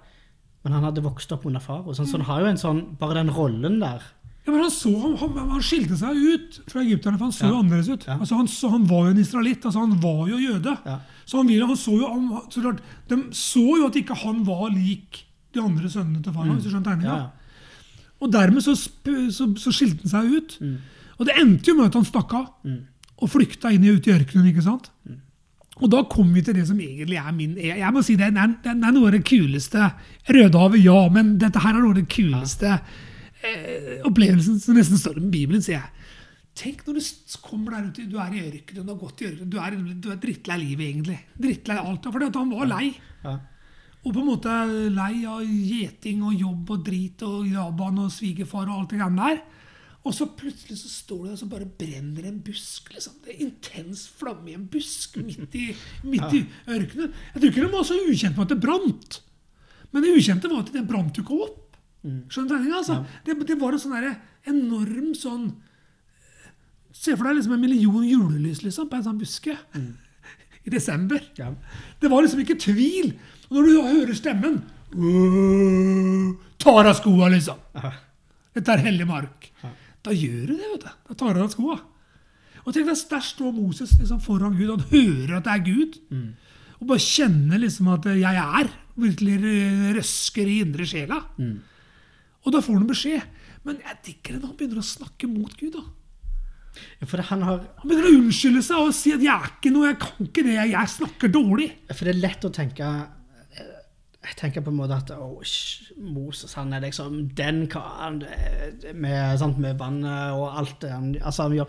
men 0.64 0.74
han 0.74 0.84
hadde 0.84 1.04
vokst 1.04 1.32
opp 1.32 1.46
under 1.46 1.60
far. 1.60 1.84
Sånn, 1.94 2.08
så 2.08 2.12
han 2.18 2.22
har 2.26 2.40
jo 2.40 2.46
en 2.48 2.58
sånn 2.58 2.98
Bare 2.98 3.14
den 3.16 3.30
rollen 3.30 3.80
der. 3.80 4.02
Ja, 4.44 4.52
men 4.52 4.60
han, 4.60 4.72
så, 4.76 4.92
han, 5.00 5.38
han, 5.54 5.62
skilte 5.64 5.96
seg 5.96 6.18
ut 6.20 6.58
fra 6.68 6.82
egypterne, 6.84 7.16
for 7.18 7.30
han 7.30 7.36
så 7.36 7.46
Ja. 7.46 7.52
jo 7.54 7.60
annerledes 7.62 7.90
ut. 7.94 8.08
Ja. 8.10 8.18
Altså, 8.20 8.36
han, 8.36 8.48
så, 8.52 8.70
han 8.74 8.88
var 8.90 9.06
jo 9.08 9.14
en 9.14 9.22
israelitt. 9.22 9.64
Altså, 9.66 9.80
han 9.80 9.94
var 10.04 10.26
jo 10.28 10.40
jøde. 10.42 10.74
Ja. 10.86 10.98
Så 11.26 11.38
han, 11.40 11.48
ville, 11.48 11.68
han 11.70 11.80
så 11.80 11.94
jo 11.96 12.42
så 12.52 12.64
klart, 12.66 12.82
De 13.08 13.20
så 13.32 13.64
jo 13.80 13.86
at 13.88 13.96
ikke 14.02 14.18
han 14.26 14.42
var 14.44 14.66
lik 14.74 15.22
de 15.54 15.62
andre 15.62 15.88
sønnene 15.90 16.24
til 16.26 16.34
farao. 16.36 16.58
hvis 16.58 16.66
du 16.66 16.70
skjønner 16.74 16.90
tegninga. 16.90 17.14
Mm. 17.14 17.22
Ja, 17.22 17.24
ja. 17.24 18.10
Og 18.24 18.32
dermed 18.32 18.64
så, 18.64 18.76
sp- 18.76 19.30
så, 19.32 19.48
så 19.60 19.72
skilte 19.76 20.04
han 20.04 20.12
seg 20.12 20.36
ut. 20.36 20.58
Mm. 20.60 20.76
Og 21.20 21.26
det 21.30 21.38
endte 21.40 21.72
jo 21.72 21.78
med 21.78 21.88
at 21.92 21.96
han 22.00 22.06
stakk 22.08 22.34
av 22.34 22.50
og 23.24 23.30
flykta 23.32 23.72
inn 23.72 23.84
i, 23.86 23.92
ut 23.96 24.08
i 24.08 24.12
ørkenen. 24.12 24.48
ikke 24.52 24.64
sant? 24.66 24.90
Mm. 25.08 25.22
Og 25.80 25.90
da 25.90 26.04
kom 26.12 26.34
vi 26.36 26.42
til 26.44 26.54
det 26.58 26.68
som 26.68 26.78
egentlig 26.80 27.18
er 27.18 27.32
min 27.34 27.56
Jeg, 27.58 27.94
må 27.94 28.04
si 28.06 28.16
det 28.20 28.28
er, 28.28 28.52
det 28.64 28.72
er 28.76 28.92
noe 28.92 29.08
av 29.08 29.16
det 29.16 29.24
kuleste. 29.26 29.88
Rødehavet, 30.28 30.84
ja, 30.84 31.00
men 31.14 31.38
dette 31.42 31.64
her 31.64 31.74
er 31.78 31.82
noe 31.82 31.96
av 31.96 32.00
det 32.02 32.08
kuleste 32.12 32.76
eh, 33.48 34.04
opplevelsen 34.08 34.60
som 34.64 34.78
nesten 34.78 35.00
står 35.00 35.20
med 35.22 35.32
Bibelen, 35.34 35.64
sier 35.64 35.80
jeg. 35.80 36.10
Tenk 36.54 36.84
når 36.86 37.00
du 37.00 37.38
kommer 37.42 37.74
der 37.74 37.88
ute, 37.90 38.06
du 38.06 38.20
er 38.22 38.36
i 38.36 38.44
ørkenen, 38.46 38.86
du 38.86 38.92
har 38.94 39.00
gått 39.02 39.24
i 39.24 39.30
ørkenen, 39.32 39.50
du 39.50 39.58
er, 39.58 39.78
du 40.04 40.12
er 40.14 40.20
drittlei 40.22 40.60
livet, 40.62 40.86
egentlig. 40.92 41.18
Drittlei 41.46 41.80
alt. 41.82 42.06
For 42.14 42.28
han 42.28 42.54
var 42.54 42.70
lei. 42.70 42.92
Ja. 43.24 43.40
Og 44.04 44.12
på 44.12 44.20
en 44.20 44.28
måte 44.28 44.54
lei 44.92 45.24
av 45.30 45.42
gjeting 45.48 46.22
og 46.28 46.36
jobb 46.36 46.72
og 46.76 46.86
drit 46.86 47.24
og 47.26 47.48
Jaban 47.48 48.04
og 48.04 48.12
svigerfar 48.12 48.68
og 48.68 48.82
alt 48.82 48.94
det 48.94 49.00
greiene 49.00 49.30
der. 49.32 49.42
Og 50.04 50.12
så 50.12 50.28
plutselig 50.36 50.76
så 50.82 50.90
står 50.92 51.20
du 51.22 51.28
der 51.30 51.36
og 51.38 51.40
så 51.40 51.48
bare 51.48 51.70
brenner 51.80 52.26
en 52.28 52.42
busk. 52.44 52.92
liksom. 52.92 53.16
Det 53.24 53.32
er 53.32 53.46
intens 53.46 54.04
flamme 54.20 54.52
i 54.52 54.58
en 54.58 54.68
busk 54.68 55.16
midt 55.24 55.56
i, 55.56 55.70
midt 56.04 56.36
i 56.36 56.44
ørkenen. 56.68 57.14
Jeg 57.32 57.40
tror 57.40 57.50
ikke 57.50 57.64
de 57.64 57.72
var 57.72 57.88
så 57.88 58.00
ukjent 58.04 58.36
med 58.36 58.44
at 58.44 58.52
det 58.52 58.64
brant. 58.66 59.22
Men 59.94 60.04
det 60.04 60.16
ukjente 60.18 60.52
var 60.52 60.66
at 60.66 60.74
det 60.76 60.88
brant 60.90 61.18
jo 61.18 61.24
ikke 61.24 61.40
opp. 61.48 61.63
Skjønner 62.04 62.50
du 62.50 62.54
tegninga? 62.56 62.80
Altså? 62.82 62.98
Det, 63.26 63.36
det 63.48 63.56
var 63.62 63.76
en 63.76 63.80
sånn 63.80 63.96
der 63.96 64.16
enorm 64.52 65.14
sånn 65.16 65.46
Se 66.94 67.16
for 67.18 67.26
deg 67.26 67.40
liksom 67.40 67.56
en 67.56 67.62
million 67.64 68.04
julelys 68.06 68.60
liksom, 68.64 68.86
på 68.88 69.00
en 69.00 69.06
sånn 69.08 69.18
buske. 69.18 69.56
I 70.68 70.72
desember. 70.72 71.24
Ja. 71.40 71.50
Det 72.00 72.12
var 72.12 72.22
liksom 72.24 72.44
ikke 72.44 72.60
tvil. 72.62 73.16
Og 73.50 73.58
når 73.58 73.66
du 73.66 73.72
hører 73.82 74.14
stemmen 74.16 74.60
Tar 76.62 76.86
av 76.86 76.94
skoa, 77.00 77.28
liksom. 77.34 77.58
Dette 78.54 78.76
er 78.76 78.84
hellig 78.86 79.08
mark. 79.10 79.50
Da 80.06 80.14
gjør 80.14 80.52
du 80.52 80.54
det, 80.54 80.70
vet 80.76 80.86
du. 80.86 80.92
Da 81.10 81.18
tar 81.18 81.34
du 81.34 81.42
av 81.44 81.50
skoa. 81.52 81.80
Og 82.64 82.70
tenk 82.72 82.88
deg, 82.88 83.02
Der 83.10 83.26
står 83.26 83.52
Moses 83.58 83.98
liksom 84.00 84.22
foran 84.24 84.56
Gud, 84.56 84.70
han 84.70 84.86
hører 84.92 85.38
at 85.40 85.48
det 85.50 85.54
er 85.58 85.66
Gud. 85.66 85.98
Og 86.80 86.88
bare 86.88 87.00
kjenner 87.04 87.58
liksom 87.60 87.88
at 87.90 88.06
'jeg 88.06 88.36
er'. 88.38 88.72
Virkelig 88.96 89.36
røsker 89.98 90.46
i 90.48 90.60
indre 90.62 90.86
sjela. 90.86 91.18
Og 92.44 92.54
da 92.54 92.62
får 92.64 92.80
han 92.80 92.88
beskjed. 92.90 93.42
Men 93.64 93.80
jeg 93.80 94.00
digger 94.08 94.36
det 94.36 94.42
når 94.42 94.50
han 94.52 94.58
begynner 94.60 94.82
å 94.82 94.88
snakke 94.88 95.30
mot 95.32 95.54
Gud. 95.60 95.78
da. 95.78 95.84
Ja, 97.00 97.08
For 97.08 97.22
han 97.22 97.44
har 97.46 97.60
Han 97.80 97.90
begynner 97.90 98.10
å 98.10 98.16
unnskylde 98.18 98.64
seg 98.66 98.78
og 98.82 98.94
si 98.98 99.14
at 99.14 99.22
'jeg 99.22 99.34
er 99.34 99.52
ikke 99.52 99.74
noe, 99.74 99.92
jeg 99.92 100.00
kan 100.00 100.26
ikke 100.26 100.44
det, 100.44 100.56
jeg, 100.58 100.72
jeg 100.72 100.96
snakker 100.98 101.28
dårlig'. 101.30 101.72
For 101.94 102.06
det 102.06 102.16
er 102.16 102.24
lett 102.28 102.46
å 102.46 102.50
tenke 102.54 102.88
Jeg 104.24 104.38
tenker 104.38 104.62
på 104.64 104.72
en 104.72 104.78
måte 104.78 104.96
at 104.96 105.12
oh, 105.12 105.42
Moses 106.00 106.54
han 106.54 106.72
er 106.72 106.80
liksom 106.80 107.36
den 107.36 107.68
karen 107.68 108.24
med, 108.96 109.38
sant, 109.38 109.58
med 109.60 109.76
vannet 109.76 110.32
og 110.32 110.48
alt 110.60 110.80
det 110.80 110.92
han, 110.92 111.10
altså, 111.22 111.44
han 111.44 111.58
gjør. 111.58 111.68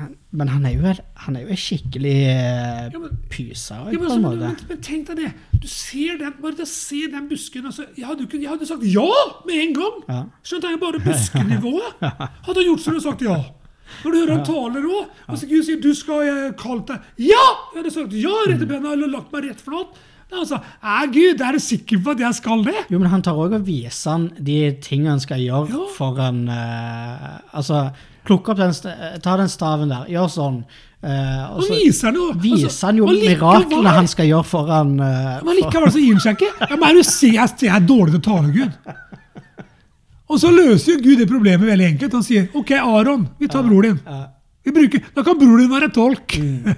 Men, 0.00 0.14
men 0.40 0.48
han 0.48 0.64
er 0.66 0.72
jo, 0.74 0.92
han 1.26 1.36
er 1.36 1.42
jo 1.44 1.52
en 1.52 1.60
skikkelig 1.60 2.14
eh, 2.30 2.88
Ja, 2.94 2.98
men- 3.02 3.18
pyse 3.30 3.74
Ja, 3.76 3.84
men, 3.92 4.02
altså, 4.06 4.18
men, 4.24 4.38
men, 4.40 4.56
men 4.70 4.80
tenk 4.86 5.06
deg 5.10 5.20
det. 5.20 5.30
Du 5.60 5.68
ser 5.68 6.16
den, 6.20 6.34
bare 6.40 6.66
se 6.66 7.02
den 7.12 7.28
busken 7.28 7.66
altså, 7.68 7.84
jeg, 7.98 8.06
hadde, 8.08 8.26
jeg 8.32 8.48
hadde 8.48 8.68
sagt 8.70 8.84
ja 8.88 9.06
med 9.46 9.56
en 9.66 9.74
gang. 9.76 9.98
Ja. 10.08 10.20
Skjønte 10.46 10.72
jeg 10.72 10.80
bare 10.82 11.02
buskenivået. 11.04 12.04
Hadde 12.46 12.60
han 12.62 12.68
gjort 12.70 12.84
som 12.86 12.96
du 12.96 13.02
sagt 13.04 13.24
ja. 13.26 13.38
Når 14.04 14.12
du 14.14 14.18
hører 14.20 14.36
han 14.36 14.44
taler 14.46 14.84
òg, 14.86 15.08
og 15.26 15.38
så 15.40 15.48
Gud 15.50 15.64
sier 15.66 15.80
du 15.82 15.90
skal 15.98 16.20
jeg 16.22 16.52
kalt 16.60 16.86
deg 16.92 17.26
Ja! 17.26 17.42
Jeg 17.74 17.80
hadde 17.82 17.90
sagt 17.96 18.12
ja 18.14 18.36
rett 18.46 18.62
i 18.62 18.68
bena 18.70 18.92
eller 18.94 19.10
lagt 19.10 19.32
meg 19.34 19.48
rett 19.50 19.60
flat. 19.66 19.98
Sa 20.46 20.60
er 20.78 21.08
Gud, 21.10 21.40
er 21.42 21.56
du 21.56 21.58
sikker 21.58 21.98
på 22.06 22.12
at 22.14 22.20
jeg 22.22 22.36
skal 22.38 22.60
det? 22.62 22.84
Jo, 22.92 23.00
men 23.02 23.10
han 23.10 23.24
tar 23.26 23.34
òg 23.34 23.56
og 23.58 23.64
viser 23.66 24.12
han 24.14 24.28
de 24.38 24.60
tingene 24.78 25.16
han 25.16 25.22
skal 25.24 25.42
gjøre 25.42 25.72
Ja. 25.74 25.88
foran 25.96 26.44
uh, 26.46 27.40
Altså, 27.50 27.80
plukke 28.26 28.52
opp 28.52 28.60
den, 28.60 28.72
ta 29.24 29.36
den 29.40 29.50
staven 29.50 29.92
der, 29.92 30.08
gjør 30.12 30.30
sånn. 30.32 30.62
Uh, 31.00 31.56
og 31.56 31.62
så 31.64 31.76
viser 31.78 32.10
han 32.10 32.16
jo 32.18 32.26
viser 32.36 32.66
altså, 32.68 32.88
han 32.90 32.98
jo 33.00 33.06
miraklene 33.08 33.92
han 33.96 34.08
skal 34.10 34.26
gjøre 34.28 34.44
foran 34.44 34.90
uh, 35.00 35.38
Men 35.46 35.56
likevel 35.56 35.94
så 35.94 36.02
gir 36.02 36.12
han 36.12 36.20
seg 36.20 36.36
ikke. 36.36 36.66
Ja, 36.68 36.76
men 36.76 36.98
du 36.98 37.06
ser 37.08 37.38
jeg, 37.38 37.70
er 37.72 37.86
dårlig 37.88 38.12
til 38.12 38.20
å 38.20 38.26
tale, 38.26 38.52
Gud. 38.52 38.90
Og 40.30 40.42
så 40.42 40.52
løser 40.52 40.92
jo 40.92 41.00
Gud 41.06 41.22
det 41.22 41.30
problemet 41.30 41.66
veldig 41.66 41.88
enkelt. 41.94 42.18
Han 42.18 42.26
sier 42.26 42.52
OK, 42.52 42.74
Aron, 42.76 43.24
vi 43.40 43.48
tar 43.50 43.64
bror 43.66 43.88
din. 43.88 43.96
Ja. 44.04 44.20
Vi 44.66 44.74
bruker, 44.76 45.08
da 45.16 45.24
kan 45.24 45.38
bror 45.40 45.56
din 45.58 45.72
være 45.72 45.88
tolk. 45.94 46.36
Mm. 46.36 46.76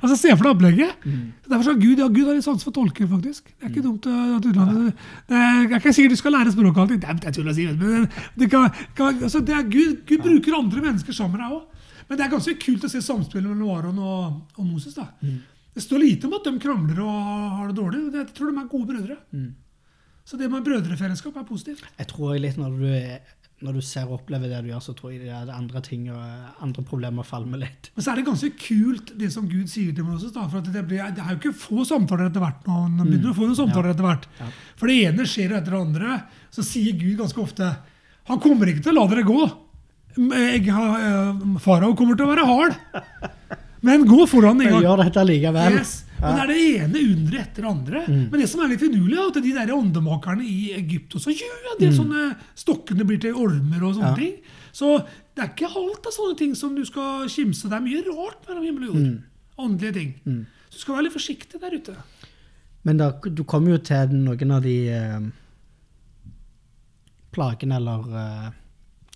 Altså, 0.00 0.16
Se 0.16 0.32
for 0.32 0.46
deg 0.46 0.54
opplegget. 0.56 1.04
Mm. 1.04 1.26
Derfor 1.48 1.66
sa 1.66 1.74
Gud 1.78 2.02
ja, 2.02 2.08
Gud 2.08 2.26
har 2.28 2.38
litt 2.38 2.46
sans 2.46 2.64
for 2.64 2.74
tolker, 2.74 3.08
faktisk. 3.10 3.52
Det 3.52 3.68
er 3.68 3.72
ikke 3.72 3.84
dumt 3.84 4.08
uh, 4.08 4.36
at 4.38 4.48
utlandet 4.48 5.04
det 5.28 5.38
er, 5.38 5.66
er 5.68 5.78
ikke 5.78 5.94
sikkert 5.96 6.16
du 6.16 6.20
skal 6.22 6.36
lære 6.36 6.54
språket 6.54 6.82
alltid. 6.84 7.02
Det 7.02 7.10
er, 7.12 7.20
er 7.30 7.36
tull 7.36 7.52
å 7.52 7.56
si, 7.56 7.68
men 7.68 8.08
det, 8.38 8.50
kan, 8.52 8.82
kan, 8.98 9.22
altså, 9.28 9.42
det 9.44 9.56
er 9.58 9.70
Gud, 9.70 10.02
Gud 10.08 10.26
bruker 10.26 10.58
andre 10.58 10.84
mennesker 10.88 11.16
sammen 11.16 11.38
med 11.38 11.44
deg 11.44 11.56
òg. 11.58 11.88
Men 12.08 12.18
det 12.18 12.26
er 12.26 12.32
ganske 12.34 12.58
kult 12.60 12.84
å 12.84 12.92
se 12.92 13.00
samspillet 13.04 13.48
mellom 13.48 13.72
Aron 13.72 13.98
og, 14.02 14.24
og 14.58 14.64
Moses. 14.66 14.96
da. 14.98 15.08
Mm. 15.22 15.40
Det 15.72 15.82
står 15.84 16.02
lite 16.02 16.28
om 16.28 16.34
at 16.36 16.44
de 16.44 16.58
krangler 16.60 16.98
og 17.00 17.20
har 17.58 17.70
det 17.70 17.76
dårlig. 17.78 18.02
Jeg 18.12 18.32
tror 18.36 18.50
de 18.50 18.60
er 18.60 18.72
gode 18.72 18.88
brødre. 18.90 19.16
Mm. 19.32 19.50
Så 20.28 20.36
det 20.38 20.50
med 20.52 20.66
brødrefellesskap 20.66 21.38
er 21.40 21.46
positivt. 21.48 21.86
Jeg 21.98 22.10
tror 22.12 22.36
litt 22.38 22.58
når 22.60 22.76
du, 22.78 22.90
når 23.62 23.78
du 23.78 23.82
ser 23.86 24.08
og 24.08 24.18
opplever 24.20 24.50
det 24.50 24.60
du 24.64 24.70
gjør, 24.72 24.82
så 24.84 24.94
tror 24.98 25.12
jeg 25.14 25.22
det 25.24 25.30
er 25.32 25.50
andre 25.54 25.82
ting 25.84 26.08
og 26.12 26.20
andre 26.64 26.84
problemer 26.86 27.26
falmer 27.26 27.62
litt. 27.62 27.90
Men 27.94 28.04
så 28.04 28.12
er 28.12 28.20
det 28.20 28.26
ganske 28.26 28.50
kult 28.58 29.12
det 29.18 29.30
som 29.34 29.48
Gud 29.50 29.70
sier 29.70 29.94
til 29.96 30.06
Moses. 30.06 30.32
da, 30.34 30.46
for 30.50 30.64
det, 30.66 30.84
blir, 30.88 31.02
det 31.14 31.22
er 31.22 31.34
jo 31.34 31.38
ikke 31.40 31.54
få 31.64 31.86
samtaler 31.88 32.30
etter 32.30 32.42
hvert. 32.44 32.62
nå, 32.66 32.78
Nå 32.96 33.06
begynner 33.06 33.28
du 33.28 33.32
å 33.32 33.36
få 33.38 33.48
noen 33.48 33.58
samtaler 33.58 33.94
etter 33.94 34.08
hvert. 34.08 34.28
Ja. 34.40 34.48
For 34.80 34.90
det 34.90 34.98
ene 35.08 35.28
skjer 35.28 35.56
etter 35.58 35.76
det 35.76 35.82
andre. 35.82 36.16
Så 36.52 36.64
sier 36.66 36.98
Gud 36.98 37.20
ganske 37.22 37.40
ofte 37.40 37.70
Han 38.28 38.38
kommer 38.42 38.70
ikke 38.70 38.84
til 38.84 38.94
å 38.94 39.00
la 39.00 39.10
dere 39.10 39.26
gå. 39.26 39.38
Jeg 40.12 40.66
eh, 40.68 41.46
Farao 41.64 41.94
kommer 41.98 42.18
til 42.18 42.26
å 42.28 42.32
være 42.34 42.48
hard. 42.48 42.76
Men 43.82 44.04
gå 44.06 44.24
foran 44.30 44.60
en 44.62 44.68
gang. 44.76 44.82
gjør 44.84 45.00
dette 45.02 45.24
likevel. 45.26 45.76
Yes. 45.80 45.92
Men 46.22 46.36
det 46.38 46.42
er 46.44 46.50
det 46.52 46.58
ene 46.84 47.00
underet 47.02 47.40
etter 47.48 47.64
det 47.64 47.70
andre. 47.72 48.02
Mm. 48.06 48.20
Men 48.30 48.40
det 48.40 48.46
som 48.52 48.60
er 48.62 48.68
litt 48.70 48.82
finurlig, 48.84 49.16
er 49.18 49.30
at 49.32 49.38
de 49.42 49.52
der 49.56 49.72
åndemakerne 49.74 50.44
i 50.46 50.58
Egypt 50.78 51.16
også 51.18 51.34
gjør 51.34 51.64
ja, 51.66 51.72
de 51.80 51.88
sånne 51.96 52.26
stokkene 52.62 53.06
blir 53.08 53.18
til 53.24 53.34
ormer 53.34 53.82
og 53.88 53.96
sånne 53.96 54.12
Mm. 54.12 54.14
Ja. 54.14 54.20
ting. 54.22 54.36
Så 54.72 54.92
det 55.34 55.42
er 55.42 55.50
ikke 55.50 55.72
alt 55.82 56.06
av 56.06 56.14
sånne 56.14 56.38
ting 56.38 56.54
som 56.54 56.76
du 56.78 56.84
skal 56.86 57.26
kimse. 57.28 57.66
Det 57.68 57.74
er 57.80 57.82
mye 57.88 58.04
rart 58.06 58.46
mellom 58.48 58.62
himmel 58.68 58.86
og 58.88 58.94
jord. 58.94 59.10
Mm. 59.10 59.22
Åndelige 59.66 59.94
ting. 59.98 60.14
Så 60.70 60.78
du 60.78 60.78
skal 60.84 60.94
være 61.00 61.08
litt 61.08 61.16
forsiktig 61.18 61.60
der 61.60 61.74
ute. 61.74 61.96
Men 62.86 62.96
da, 63.02 63.10
du 63.18 63.42
kommer 63.44 63.74
jo 63.74 63.78
til 63.82 64.14
noen 64.14 64.50
av 64.54 64.62
de 64.64 64.76
eh, 64.94 65.20
plagene 67.34 67.76
eller 67.78 68.08
eh, 68.22 68.48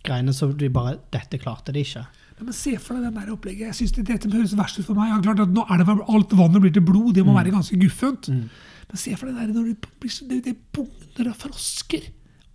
greiene 0.06 0.35
som 0.35 0.52
du 0.56 0.66
bare 0.73 0.99
Dette 1.12 1.38
klarte 1.42 1.73
de 1.75 1.82
ikke. 1.87 2.04
Ja, 2.36 2.44
men 2.44 2.52
Se 2.52 2.74
for 2.78 2.94
deg 2.98 3.06
den 3.08 3.14
der 3.16 3.32
opplegget. 3.32 3.70
Jeg 3.70 3.74
synes 3.78 3.92
det, 3.96 4.06
Dette 4.10 4.28
høres 4.30 4.52
verst 4.58 4.78
ut 4.78 4.84
for 4.86 4.94
meg. 4.98 5.08
Ja, 5.08 5.20
klart 5.24 5.40
at 5.40 5.54
nå 5.56 5.62
er 5.72 5.78
det 5.80 5.88
Alt 6.08 6.34
vannet 6.36 6.60
blir 6.60 6.72
til 6.74 6.82
blod. 6.84 7.14
Det 7.16 7.24
må 7.24 7.32
Mm. 7.32 7.38
være 7.40 7.54
ganske 7.54 7.78
guffent. 7.80 8.28
Men 8.28 8.96
se 9.00 9.14
for 9.16 9.26
deg 9.26 9.34
der 9.40 9.54
når 9.54 9.64
det 9.72 9.88
blir 10.00 10.28
det, 10.28 10.44
det 10.44 10.56
bugner 10.72 11.30
av 11.32 11.36
frosker. 11.40 12.02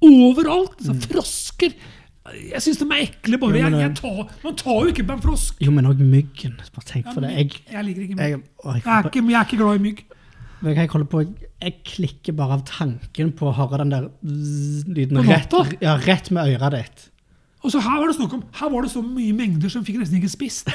Overalt! 0.02 0.78
Så 0.86 0.94
frosker. 1.08 1.74
Jeg 2.32 2.62
syns 2.62 2.78
de 2.78 2.86
er 2.86 3.08
ekle. 3.08 3.38
bare. 3.42 3.58
Jo, 3.58 3.64
men, 3.70 3.80
Jeg, 3.80 3.90
jeg 3.90 3.96
tar, 3.98 4.30
man 4.44 4.56
tar 4.56 4.80
jo 4.86 4.92
ikke 4.94 5.06
på 5.10 5.14
en 5.18 5.22
frosk. 5.26 5.56
Jo, 5.66 5.72
men 5.72 5.86
òg 5.90 5.98
myggen. 6.00 6.56
Bare 6.76 6.86
tenk 6.86 7.06
Ja, 7.06 7.12
for 7.16 7.22
det. 7.26 7.32
Jeg, 7.36 7.62
Jeg 7.72 7.86
liker 7.86 8.02
ikke 8.06 8.18
jeg, 8.22 8.38
mygg. 8.38 8.44
å, 8.64 8.74
jeg, 8.76 8.84
Jeg 8.86 8.94
er 8.94 9.10
ikke, 9.10 9.24
jeg 9.30 9.40
er 9.42 9.46
ikke 9.50 9.58
glad 9.58 9.76
i 9.80 9.84
mygg. 9.90 10.04
Men 10.62 10.76
jeg 10.78 10.90
holder 10.94 11.08
på, 11.10 11.22
jeg 11.62 11.74
klikker 11.90 12.36
bare 12.38 12.54
av 12.60 12.66
tanken 12.70 13.32
på 13.34 13.50
å 13.50 13.56
høre 13.58 13.80
den 13.82 13.90
der 13.90 14.10
lyden 14.94 15.18
rett, 15.26 15.54
ja, 15.82 15.96
rett 15.98 16.30
med 16.32 16.52
øret 16.54 16.72
ditt. 16.78 17.08
Og 17.62 17.72
så 17.74 17.82
her 17.84 18.00
var 18.02 18.10
det 18.10 18.18
snakk 18.18 18.34
om 18.34 18.44
Her 18.58 18.70
var 18.74 18.86
det 18.86 18.92
så 18.94 19.02
mye 19.06 19.34
mengder 19.38 19.70
som 19.70 19.86
fikk 19.86 20.00
nesten 20.02 20.18
ikke 20.18 20.32
spist. 20.34 20.72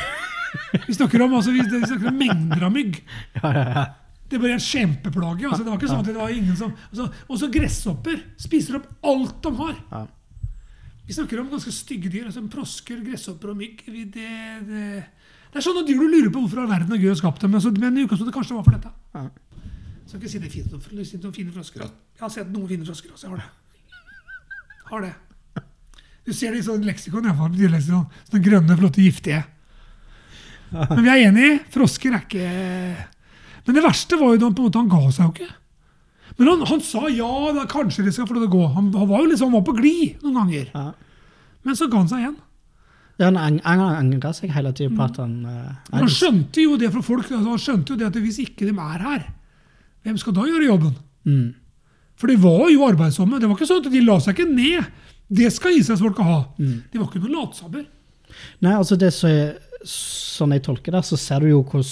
Vi 0.87 0.95
snakker 0.95 1.21
om, 1.25 1.35
altså, 1.37 1.53
vi 1.53 1.63
snakker 1.67 2.11
om 2.11 2.19
mengder 2.19 2.63
av 2.69 2.73
mygg. 2.73 3.01
Ja, 3.41 3.51
ja, 3.51 3.65
ja. 3.75 3.87
Det 4.27 4.41
ble 4.43 4.51
en 4.55 4.63
kjempeplage. 4.63 5.47
altså 5.47 5.63
Det 5.63 5.71
var 5.71 5.79
ikke 5.79 5.91
sånn 5.91 6.03
at 6.03 6.09
det 6.09 6.17
var 6.17 6.33
ingen 6.35 6.57
som 6.59 6.73
altså, 6.89 7.05
Og 7.31 7.39
så 7.39 7.49
gresshopper 7.53 8.23
spiser 8.43 8.81
opp 8.81 8.89
alt 9.07 9.37
de 9.45 9.53
har. 9.61 9.77
Vi 11.07 11.15
snakker 11.15 11.39
om 11.43 11.51
ganske 11.53 11.71
stygge 11.75 12.11
dyr. 12.11 12.25
altså 12.27 12.43
Prosker, 12.51 13.03
gresshopper 13.07 13.53
og 13.53 13.61
mygg. 13.61 13.85
Det, 13.87 14.31
det, 14.67 14.87
det 15.53 15.61
er 15.61 15.67
sånne 15.67 15.85
dyr 15.87 16.01
du 16.03 16.09
lurer 16.09 16.33
på 16.35 16.43
hvorfor 16.43 16.65
all 16.65 16.73
verden 16.73 16.97
har 16.97 17.03
Gud 17.03 17.13
har 17.13 17.21
skapt 17.21 17.45
dem. 17.47 17.55
Altså, 17.55 17.71
men 17.77 18.01
i 18.01 18.07
utgangspunktet 18.07 18.35
kanskje 18.35 18.55
det 18.55 18.59
var 18.59 18.67
for 18.67 18.79
dette. 18.79 18.95
Ja. 19.15 19.29
Skal 20.07 20.21
ikke 20.23 20.33
si 20.33 20.43
det 20.43 20.51
er 20.51 20.57
fint 20.57 20.75
om, 20.75 20.83
fint 20.83 21.31
om 21.31 21.37
fine 21.37 21.55
frosker. 21.55 21.87
Jeg 21.87 22.25
har 22.25 22.35
sett 22.35 22.51
noen 22.51 22.67
fine 22.71 22.87
frosker 22.87 23.15
også. 23.15 23.29
Jeg 23.29 23.37
har 23.37 23.45
det. 23.45 24.03
Har 24.91 25.07
det. 25.07 25.15
Du 26.27 26.33
ser 26.35 26.51
det 26.53 26.59
i 26.61 26.67
sånn 26.67 26.83
leksikon, 26.87 27.23
i 27.23 27.31
hvert 27.31 27.39
fall, 27.39 27.53
dyreleksikon. 27.55 28.07
Sånne 28.27 28.43
grønne, 28.45 28.77
flotte, 28.81 29.03
giftige. 29.05 29.45
Men 30.75 31.05
vi 31.05 31.11
er 31.13 31.21
enige. 31.29 31.61
Frosker 31.71 32.17
er 32.17 32.25
ikke 32.25 32.49
Men 33.67 33.77
det 33.77 33.83
verste 33.85 34.19
var 34.19 34.33
jo 34.35 34.41
da 34.43 34.49
han 34.49 34.57
på 34.57 34.65
en 34.65 34.69
måte 34.69 34.81
han 34.83 34.91
ga 34.91 35.01
seg 35.15 35.25
jo 35.25 35.33
ikke. 35.35 35.53
Men 36.37 36.49
han, 36.51 36.65
han 36.69 36.83
sa 36.85 37.07
ja, 37.09 37.29
da, 37.57 37.63
kanskje 37.71 38.05
det 38.07 38.13
skal 38.15 38.27
få 38.29 38.35
lov 38.37 38.45
til 38.45 38.51
å 38.51 38.55
gå. 38.57 38.65
Han, 38.75 38.89
han 38.95 39.09
var 39.09 39.23
jo 39.23 39.31
liksom, 39.31 39.49
han 39.53 39.57
var 39.61 39.65
på 39.71 39.77
glid 39.79 40.25
noen 40.27 40.37
ganger. 40.43 40.67
Ja. 40.75 40.85
Men 41.67 41.79
så 41.79 41.89
ga 41.91 42.03
han 42.03 42.11
seg 42.11 42.25
igjen. 42.25 42.37
Ja, 43.17 43.31
han 43.31 43.39
ang- 43.41 43.63
ang- 43.65 43.95
angra 43.97 44.35
seg 44.37 44.51
hele 44.53 44.75
tiden 44.77 44.99
på 44.99 45.07
at 45.07 45.17
han 45.23 45.39
uh, 45.49 45.71
Han 45.95 46.11
skjønte 46.13 46.61
jo 46.67 46.75
det 46.77 46.91
fra 46.93 47.01
folk. 47.07 47.31
Altså, 47.31 47.55
han 47.55 47.63
skjønte 47.63 47.95
jo 47.95 48.01
det 48.03 48.11
at 48.11 48.19
hvis 48.21 48.43
ikke 48.45 48.67
de 48.69 48.75
er 48.77 49.07
her, 49.07 49.25
hvem 50.05 50.19
skal 50.21 50.37
da 50.37 50.45
gjøre 50.51 50.69
jobben? 50.69 50.93
mm, 51.25 51.47
For 52.21 52.29
de 52.31 52.37
var 52.43 52.67
jo 52.75 52.85
arbeidsomme. 52.91 53.41
Det 53.41 53.49
var 53.49 53.57
ikke 53.57 53.71
sånn 53.71 53.81
at 53.87 53.91
De 53.95 54.03
la 54.05 54.19
seg 54.21 54.37
ikke 54.37 54.51
ned. 54.53 54.91
Det 55.29 55.51
skal 55.53 55.79
Israelsfolka 55.79 56.23
ha. 56.23 56.41
Mm. 56.59 56.83
De 56.93 56.99
var 56.99 57.09
ikke 57.09 57.23
noen 57.25 57.35
latsabber. 57.41 57.87
Nei, 58.63 58.75
altså 58.75 58.99
det 59.01 59.13
som 59.15 59.31
er, 59.31 59.57
Sånn 59.87 60.55
jeg 60.55 60.65
tolker 60.67 60.95
det, 60.97 61.03
så 61.07 61.19
ser 61.21 61.45
du 61.45 61.51
jo 61.51 61.61
hvordan 61.63 61.85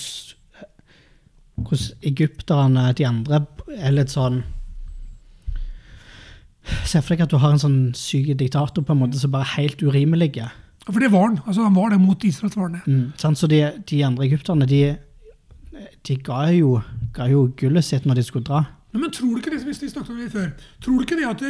egypterne, 2.03 2.89
de 2.97 3.05
andre, 3.07 3.45
er 3.77 3.95
litt 3.95 4.11
sånn 4.11 4.41
Se 6.89 7.03
for 7.05 7.13
deg 7.13 7.27
at 7.27 7.33
du 7.35 7.37
har 7.39 7.53
en 7.53 7.61
sånn 7.61 7.79
syk 7.99 8.33
diktator 8.41 8.83
på 8.83 8.95
en 8.95 9.03
måte 9.03 9.21
som 9.21 9.31
bare 9.35 9.45
er 9.45 9.57
helt 9.61 9.83
urimelig. 9.85 10.41
For 10.89 11.01
det 11.01 11.11
var 11.13 11.29
han. 11.29 11.37
Altså, 11.45 11.61
han 11.61 11.77
var 11.77 11.93
det 11.93 12.01
mot 12.01 12.25
Israels 12.25 12.57
Var 12.57 12.71
det. 12.73 12.81
Mm. 12.89 13.13
sant? 13.21 13.39
Så 13.39 13.47
de, 13.53 13.61
de 13.91 14.01
andre 14.05 14.25
egypterne, 14.25 14.67
de, 14.69 14.81
de 16.09 16.17
ga, 16.25 16.47
jo, 16.57 16.81
ga 17.13 17.29
jo 17.29 17.51
gullet 17.61 17.85
sitt 17.85 18.09
når 18.09 18.21
de 18.21 18.25
skulle 18.25 18.49
dra. 18.49 18.65
Nei, 18.95 19.03
men 19.03 19.13
tror 19.13 19.35
du 19.35 19.43
ikke 19.43 19.53
det 19.53 19.61
som 19.61 19.71
vi 19.71 19.93
snakket 19.93 20.15
om 20.15 20.25
det 20.25 20.33
før, 20.33 20.51
tror 20.81 20.97
du 20.97 21.05
ikke 21.05 21.21
det 21.21 21.29
at 21.29 21.47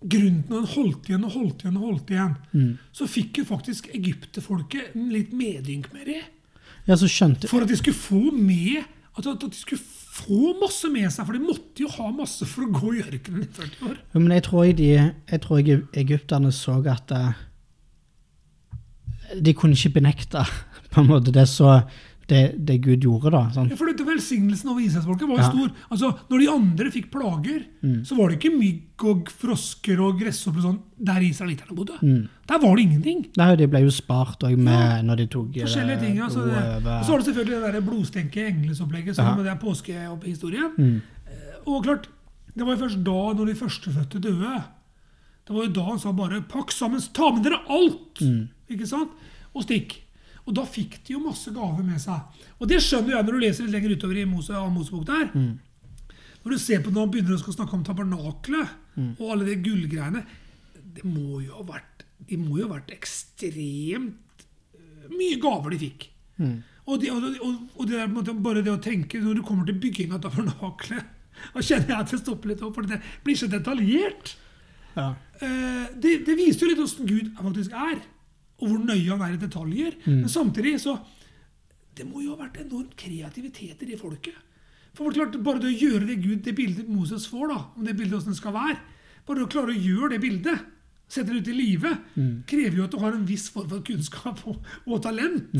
grunnen 0.00 0.42
til 0.48 0.54
at 0.56 0.64
han 0.64 0.74
holdt 0.74 1.08
igjen 1.10 1.24
og 1.28 1.32
holdt 1.34 1.62
igjen, 1.64 1.76
og 1.76 1.82
holdt 1.90 2.10
igjen, 2.14 2.36
Mm. 2.52 2.78
så 2.92 3.06
fikk 3.06 3.38
jo 3.38 3.44
faktisk 3.44 3.90
egypterfolket 3.94 4.94
litt 4.96 5.32
medynk 5.36 5.92
med 5.92 6.06
det? 6.06 6.22
Ja, 6.86 6.96
så 6.96 7.06
skjønte 7.10 7.48
For 7.48 7.60
at 7.60 7.68
de 7.68 7.76
skulle 7.76 7.96
få 7.96 8.30
med 8.32 8.84
at, 9.18 9.26
at 9.26 9.40
de 9.40 9.50
skulle 9.56 9.82
få 10.10 10.54
masse 10.60 10.88
med 10.90 11.10
seg, 11.12 11.26
for 11.26 11.32
de 11.36 11.42
måtte 11.44 11.82
jo 11.84 11.88
ha 11.88 12.10
masse 12.12 12.46
for 12.48 12.64
å 12.64 12.72
gå 12.72 12.94
i 12.96 13.02
ørkenen 13.04 13.44
i 13.44 13.50
40 13.52 13.90
år. 13.90 13.96
Jo, 14.14 14.20
Men 14.20 14.32
jeg 14.32 14.42
tror, 14.48 14.64
de, 14.72 14.88
jeg 15.30 15.40
tror 15.44 15.58
egypterne 16.00 16.52
så 16.52 16.78
at 16.90 17.10
eh, 17.12 17.32
De 19.40 19.52
kunne 19.54 19.76
ikke 19.76 19.92
benekte 20.00 20.42
på 20.92 21.00
en 21.04 21.06
måte 21.12 21.30
det, 21.34 21.46
så, 21.48 21.82
det, 22.30 22.40
det 22.66 22.76
Gud 22.84 23.02
gjorde, 23.04 23.30
da. 23.34 23.40
Sånn. 23.54 23.68
Ja, 23.72 23.76
for 23.78 23.90
dette 23.90 24.04
Velsignelsen 24.06 24.70
over 24.70 24.80
Israelsfolket 24.84 25.26
var 25.28 25.36
jo 25.36 25.42
Ja. 25.42 25.50
stor. 25.50 25.72
Altså, 25.90 26.10
Når 26.30 26.38
de 26.44 26.48
andre 26.52 26.90
fikk 26.94 27.08
plager, 27.10 27.64
så 28.06 28.16
var 28.16 28.28
det 28.30 28.38
ikke 28.38 28.52
mygg 28.58 29.04
og 29.10 29.30
frosker 29.32 30.00
og 30.04 30.18
gresshopper 30.20 30.60
og 30.62 30.66
sånn 30.68 30.80
der 31.10 31.20
israelitterne 31.26 31.74
bodde. 31.74 31.96
Der 32.46 32.58
var 32.62 32.76
det 32.76 32.84
ingenting. 32.86 33.26
Nei, 33.36 33.56
de 33.56 33.66
ble 33.66 33.80
jo 33.82 33.90
spart 33.90 34.40
òg 34.46 34.56
med 34.56 34.78
Ja. 34.78 35.02
når 35.02 35.16
de 35.16 35.26
tok 35.26 35.56
eh, 35.56 35.64
Forskjellige 35.66 36.00
ting. 36.00 36.18
Altså, 36.20 36.44
det. 36.46 36.86
Og 36.86 37.04
så 37.04 37.10
var 37.10 37.18
det 37.18 37.26
selvfølgelig 37.34 37.60
det 37.64 37.72
der 37.72 37.80
blodstenke 37.90 38.46
englesopplegget. 38.46 39.16
Ja. 39.18 39.34
som 39.34 39.42
det 39.44 39.50
er 39.52 39.56
påskehistorien. 39.60 40.70
Mm. 40.78 41.00
Og 41.66 41.84
klart, 41.84 42.06
det 42.56 42.64
var 42.66 42.76
jo 42.76 42.84
først 42.86 43.02
da, 43.04 43.18
når 43.34 43.46
de 43.46 43.54
førstefødte 43.54 44.20
døde 44.20 44.62
Det 45.46 45.56
var 45.56 45.64
jo 45.66 45.72
da 45.72 45.82
han 45.82 45.98
sa 45.98 46.12
bare 46.12 46.40
'pakk 46.42 46.70
sammen, 46.70 47.00
ta 47.12 47.30
med 47.32 47.42
dere 47.42 47.58
alt'! 47.68 48.22
Ikke 48.70 48.86
sant? 48.86 49.10
Og 49.54 49.62
stikk. 49.64 49.96
Og 50.46 50.54
da 50.56 50.64
fikk 50.66 51.00
de 51.06 51.14
jo 51.16 51.22
masse 51.24 51.52
gaver 51.54 51.84
med 51.86 52.00
seg. 52.02 52.44
Og 52.58 52.70
det 52.70 52.80
skjønner 52.84 53.16
jeg 53.16 53.26
når 53.26 53.36
du 53.36 53.42
leser 53.44 53.66
litt 53.66 53.74
lenger 53.76 53.96
utover 53.96 54.20
i 54.20 54.28
Mose, 54.28 54.62
Mosebok 54.74 55.04
der. 55.08 55.28
Når 56.40 56.54
du 56.54 56.58
ser 56.58 56.80
på 56.80 56.90
når 56.90 57.04
han 57.04 57.12
begynner 57.14 57.36
å 57.36 57.54
snakke 57.54 57.76
om 57.76 57.84
tabernaklet 57.84 58.78
og 59.20 59.26
alle 59.32 59.44
de 59.46 59.58
gullgreiene 59.64 60.22
Det 60.96 61.04
må 61.06 61.40
jo 61.44 61.54
ha 61.58 61.62
vært, 61.68 62.04
de 62.26 62.36
må 62.40 62.58
jo 62.58 62.66
ha 62.66 62.74
vært 62.74 62.90
ekstremt 62.96 64.44
eh, 64.74 65.06
mye 65.12 65.36
gaver 65.40 65.70
de 65.70 65.78
fikk. 65.84 66.08
Og, 66.86 66.98
det, 67.00 67.10
og, 67.12 67.24
og, 67.44 67.56
og 67.76 67.86
det 67.86 68.00
der, 68.00 68.34
bare 68.42 68.62
det 68.64 68.72
å 68.72 68.80
tenke 68.82 69.20
når 69.22 69.38
du 69.38 69.42
kommer 69.46 69.68
til 69.68 69.78
bygging 69.78 70.14
av 70.16 70.22
tabernaklet 70.24 71.16
Da 71.54 71.62
kjenner 71.62 71.92
jeg 71.92 72.00
at 72.02 72.10
det 72.10 72.18
stopper 72.20 72.50
litt 72.50 72.62
opp, 72.66 72.74
for 72.76 72.88
det 72.88 72.98
blir 73.24 73.36
så 73.38 73.46
detaljert. 73.48 74.34
Ja. 74.96 75.12
Eh, 75.40 75.86
det, 76.02 76.16
det 76.26 76.34
viser 76.36 76.66
jo 76.66 76.72
litt 76.72 76.80
hvordan 76.82 77.08
Gud 77.08 77.30
faktisk 77.38 77.76
er, 77.76 78.00
og 78.60 78.68
hvor 78.68 78.84
nøye 78.84 79.08
han 79.10 79.24
er 79.24 79.34
i 79.34 79.40
detaljer. 79.40 79.96
Men 80.06 80.28
samtidig 80.28 80.78
så 80.80 80.98
Det 81.96 82.06
må 82.06 82.22
jo 82.22 82.36
ha 82.36 82.44
vært 82.46 82.60
enormt 82.62 82.94
kreativitet 82.96 83.82
i 83.82 83.88
det 83.90 83.98
folket. 84.00 84.36
For 84.94 85.12
klart, 85.12 85.36
Bare 85.42 85.60
det 85.60 85.72
å 85.72 85.80
gjøre 85.80 86.06
det 86.06 86.20
Gud, 86.22 86.42
det 86.44 86.54
bildet 86.56 86.88
Moses 86.88 87.26
får, 87.28 87.48
da, 87.50 87.58
om 87.76 87.84
det 87.84 87.96
bildet 87.98 88.14
hvordan 88.18 88.32
det 88.34 88.38
skal 88.40 88.54
være 88.54 88.76
Bare 89.26 89.38
det 89.38 89.44
å 89.46 89.50
klare 89.52 89.74
å 89.74 89.82
gjøre 89.84 90.10
det 90.14 90.20
bildet, 90.22 90.62
sette 91.10 91.30
det 91.34 91.42
ut 91.42 91.48
i 91.52 91.54
livet, 91.54 91.98
krever 92.46 92.76
jo 92.78 92.84
at 92.86 92.94
du 92.94 92.98
har 93.02 93.12
en 93.14 93.26
viss 93.26 93.48
form 93.52 93.68
for 93.68 93.82
kunnskap 93.86 94.40
og, 94.48 94.62
og 94.86 95.02
talent 95.02 95.52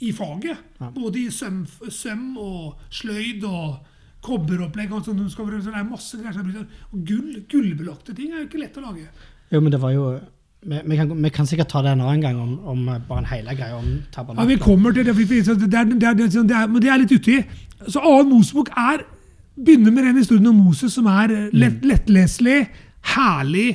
i 0.00 0.10
faget. 0.12 0.58
Både 0.96 1.20
i 1.22 1.30
søm, 1.30 1.62
søm 1.88 2.36
og 2.36 2.80
sløyd 2.92 3.44
og 3.48 3.78
kobberopplegg. 4.26 4.92
og 4.92 5.04
sånn, 5.06 5.22
det 5.22 5.72
er 5.72 5.84
masse 5.88 6.18
greier 6.18 6.34
som 6.34 6.44
er 6.44 6.52
brukt. 6.52 6.74
Og 6.92 7.04
gull, 7.06 7.44
gullbelagte 7.48 8.14
ting 8.16 8.32
er 8.32 8.42
jo 8.42 8.48
ikke 8.50 8.60
lett 8.60 8.76
å 8.76 8.84
lage. 8.88 9.06
Jo, 9.52 9.60
men 9.60 9.70
det 9.70 9.80
var 9.80 9.92
jo 9.94 10.08
Vi, 10.66 10.80
vi, 10.84 10.96
kan, 10.98 11.10
vi 11.22 11.30
kan 11.30 11.46
sikkert 11.46 11.68
ta 11.70 11.82
det 11.84 11.92
en 11.94 12.00
annen 12.02 12.22
gang 12.24 12.38
om, 12.42 12.54
om 12.66 12.88
eh, 12.90 13.02
bare 13.08 13.22
en 13.22 13.28
hele 13.30 13.54
greie 13.54 13.74
om 13.76 13.90
Ja, 14.16 14.46
Vi 14.48 14.56
kommer 14.58 14.92
til 14.92 15.06
det, 15.06 15.14
det, 15.14 15.38
er, 15.38 15.54
det, 15.54 15.74
er, 15.78 15.84
det, 15.94 16.08
er, 16.08 16.42
det 16.42 16.56
er, 16.56 16.66
men 16.66 16.82
det 16.82 16.90
er 16.90 17.02
litt 17.02 17.14
uti. 17.14 17.36
Så 17.86 18.02
Annen 18.02 18.32
Mosebok 18.32 18.72
er, 18.74 19.04
begynner 19.54 19.94
med 19.94 20.08
den 20.08 20.18
historien 20.18 20.50
om 20.50 20.58
Moses 20.66 20.96
som 20.98 21.06
er 21.06 21.30
lett, 21.52 21.78
mm. 21.78 21.86
lettleselig, 21.92 22.58
herlig, 23.14 23.68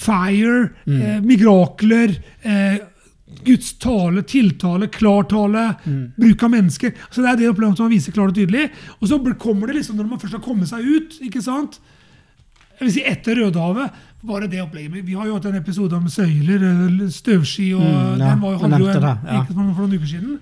fire, 0.00 0.70
eh, 0.88 1.20
mirakler, 1.20 2.16
eh, 2.48 2.80
Guds 3.44 3.74
tale, 3.78 4.24
tiltale, 4.26 4.88
klartale, 4.90 5.68
bruk 6.16 6.42
av 6.42 6.50
mennesker. 6.50 6.96
Så 7.10 7.22
Det 7.22 7.30
er 7.30 7.36
det 7.38 7.52
opplevelsen 7.52 7.76
som 7.76 7.86
han 7.86 7.94
viser 7.94 8.16
klart 8.16 8.32
og 8.32 8.40
tydelig. 8.40 8.70
Og 8.98 9.08
så 9.08 9.20
kommer 9.38 9.68
det 9.68 9.76
liksom 9.76 9.96
når 9.96 10.08
man 10.08 10.18
først 10.18 10.34
har 10.34 10.42
kommet 10.42 10.68
seg 10.68 10.82
ut. 10.82 11.20
ikke 11.22 11.42
sant? 11.44 11.78
Jeg 12.80 12.88
vil 12.88 12.94
si 12.94 13.04
etter 13.04 13.36
Rødehavet. 13.36 13.92
Bare 14.26 14.48
det 14.52 14.60
opplegget. 14.60 14.92
Men 14.92 15.06
Vi 15.06 15.14
har 15.16 15.26
jo 15.26 15.36
hatt 15.38 15.46
en 15.48 15.56
episode 15.56 15.96
om 15.96 16.08
søyler, 16.12 16.62
eh, 16.62 17.06
støvski, 17.08 17.72
og 17.74 17.80
Mm, 17.80 18.18
ja, 18.20 18.30
den 18.30 18.40
var 18.40 18.52
jo, 18.52 18.58
hadde 18.58 18.78
jo 18.78 18.88
en, 18.88 19.00
det, 19.00 19.18
ja. 19.24 19.42
ikke 19.42 19.54
for, 19.54 19.62
noen 19.62 19.94
uker 19.96 20.06
siden. 20.06 20.40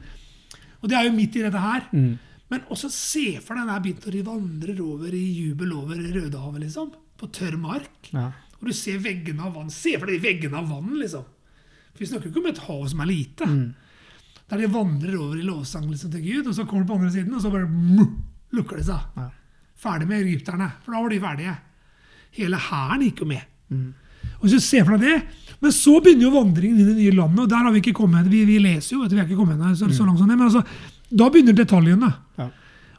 Og 0.82 0.88
det 0.88 0.96
er 0.98 1.04
jo 1.04 1.12
midt 1.12 1.36
i 1.36 1.42
dette 1.42 1.58
her. 1.58 1.88
Mm. 1.92 2.18
Men 2.50 2.60
også 2.70 2.90
se 2.90 3.38
for 3.44 3.54
deg 3.54 3.68
den 3.68 3.82
biten 3.82 4.02
når 4.04 4.12
de 4.16 4.24
vandrer 4.24 4.80
over 4.80 5.14
i 5.14 5.24
jubel 5.32 5.72
over 5.72 5.96
Rødehavet, 5.96 6.60
liksom. 6.64 6.92
På 7.18 7.26
tørr 7.30 7.58
mark. 7.58 8.10
Ja. 8.12 8.30
Og 8.58 8.66
du 8.66 8.72
ser 8.72 8.98
veggene 8.98 9.44
av 9.44 9.54
vann. 9.54 9.70
Se 9.70 9.98
for 9.98 10.06
deg 10.06 10.18
de 10.18 10.26
veggene 10.26 10.58
av 10.58 10.70
vann, 10.70 10.94
liksom. 10.98 11.26
For 11.92 12.02
vi 12.02 12.06
snakker 12.06 12.28
jo 12.28 12.32
ikke 12.32 12.42
om 12.42 12.50
et 12.50 12.64
hav 12.66 12.88
som 12.88 13.00
er 13.04 13.10
lite. 13.10 13.46
Mm. 13.46 13.74
Der 14.48 14.62
de 14.62 14.70
vandrer 14.72 15.18
over 15.18 15.36
i 15.36 15.44
lovsang 15.44 15.86
liksom, 15.90 16.10
til 16.14 16.24
Gud, 16.24 16.46
og 16.48 16.54
så 16.56 16.64
kommer 16.64 16.86
de 16.86 16.88
på 16.88 16.96
andre 16.98 17.10
siden, 17.12 17.34
og 17.34 17.42
så 17.42 17.50
bare 17.52 17.68
mm, 17.68 18.16
lukker 18.56 18.80
det 18.80 18.86
seg. 18.88 19.18
Ja. 19.18 19.28
Ferdig 19.78 20.08
med 20.08 20.24
egypterne, 20.24 20.70
for 20.82 20.94
da 20.94 21.02
var 21.04 21.12
de 21.12 21.20
ferdige. 21.20 21.54
Hele 22.38 22.56
hæren 22.56 23.04
gikk 23.04 23.22
jo 23.22 23.28
med. 23.28 23.44
Mm. 23.68 23.90
Og 24.38 24.52
du 24.52 24.58
ser 24.62 24.86
for 24.86 24.96
deg 24.96 25.08
det, 25.08 25.44
Men 25.60 25.72
så 25.74 25.96
begynner 25.98 26.28
jo 26.28 26.36
vandringen 26.36 26.78
i 26.78 26.86
det 26.86 26.96
nye 27.00 27.16
landet, 27.16 27.40
og 27.42 27.50
der 27.50 27.64
har 27.66 27.72
vi 27.74 27.80
ikke 27.82 27.96
kommet 27.98 28.28
Vi, 28.30 28.44
vi 28.46 28.60
leser 28.62 28.94
jo, 28.94 29.02
vet 29.02 29.12
vi 29.12 29.18
er 29.18 29.26
ikke 29.26 29.40
kommet 29.40 29.78
så, 29.78 29.88
så 29.90 30.06
langt 30.06 30.20
som 30.20 30.30
det, 30.30 30.36
men 30.38 30.46
altså, 30.46 30.62
da 31.08 31.28
begynner 31.32 31.56
detaljene. 31.56 32.10
Ja. 32.38 32.48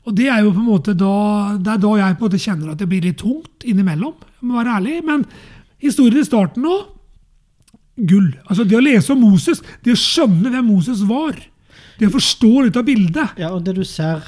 Og 0.09 0.15
det 0.17 0.29
er 0.31 0.41
jo 0.41 0.53
på 0.55 0.63
en 0.63 0.67
måte 0.67 0.95
da, 0.97 1.13
det 1.59 1.75
er 1.75 1.81
da 1.83 1.91
jeg 1.99 2.17
på 2.17 2.25
en 2.25 2.29
måte 2.31 2.41
kjenner 2.41 2.71
at 2.71 2.81
det 2.81 2.87
blir 2.89 3.05
litt 3.05 3.19
tungt 3.21 3.65
innimellom. 3.67 4.15
Jeg 4.39 4.47
må 4.49 4.57
være 4.57 4.77
ærlig. 4.79 4.95
Men 5.05 5.25
historien 5.83 6.23
i 6.23 6.27
starten 6.27 6.65
nå 6.65 6.75
gull. 8.09 8.31
Altså 8.47 8.65
Det 8.65 8.77
å 8.77 8.83
lese 8.83 9.13
om 9.13 9.21
Moses, 9.21 9.61
det 9.83 9.93
å 9.93 9.99
skjønne 9.99 10.51
hvem 10.53 10.69
Moses 10.71 11.03
var, 11.07 11.37
det 11.99 12.07
å 12.07 12.13
forstå 12.15 12.51
litt 12.65 12.77
av 12.79 12.85
bildet 12.87 13.39
Ja, 13.41 13.51
og 13.51 13.65
det 13.65 13.75
du 13.75 13.83
ser, 13.87 14.23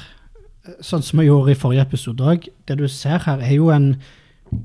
sånn 0.84 1.04
som 1.04 1.22
jeg 1.22 1.30
gjorde 1.30 1.54
i 1.54 1.58
forrige 1.58 1.86
episode 1.88 2.26
òg, 2.34 2.50
det 2.68 2.76
du 2.78 2.84
ser 2.92 3.24
her, 3.24 3.40
er 3.40 3.56
jo 3.56 3.70
en 3.72 3.94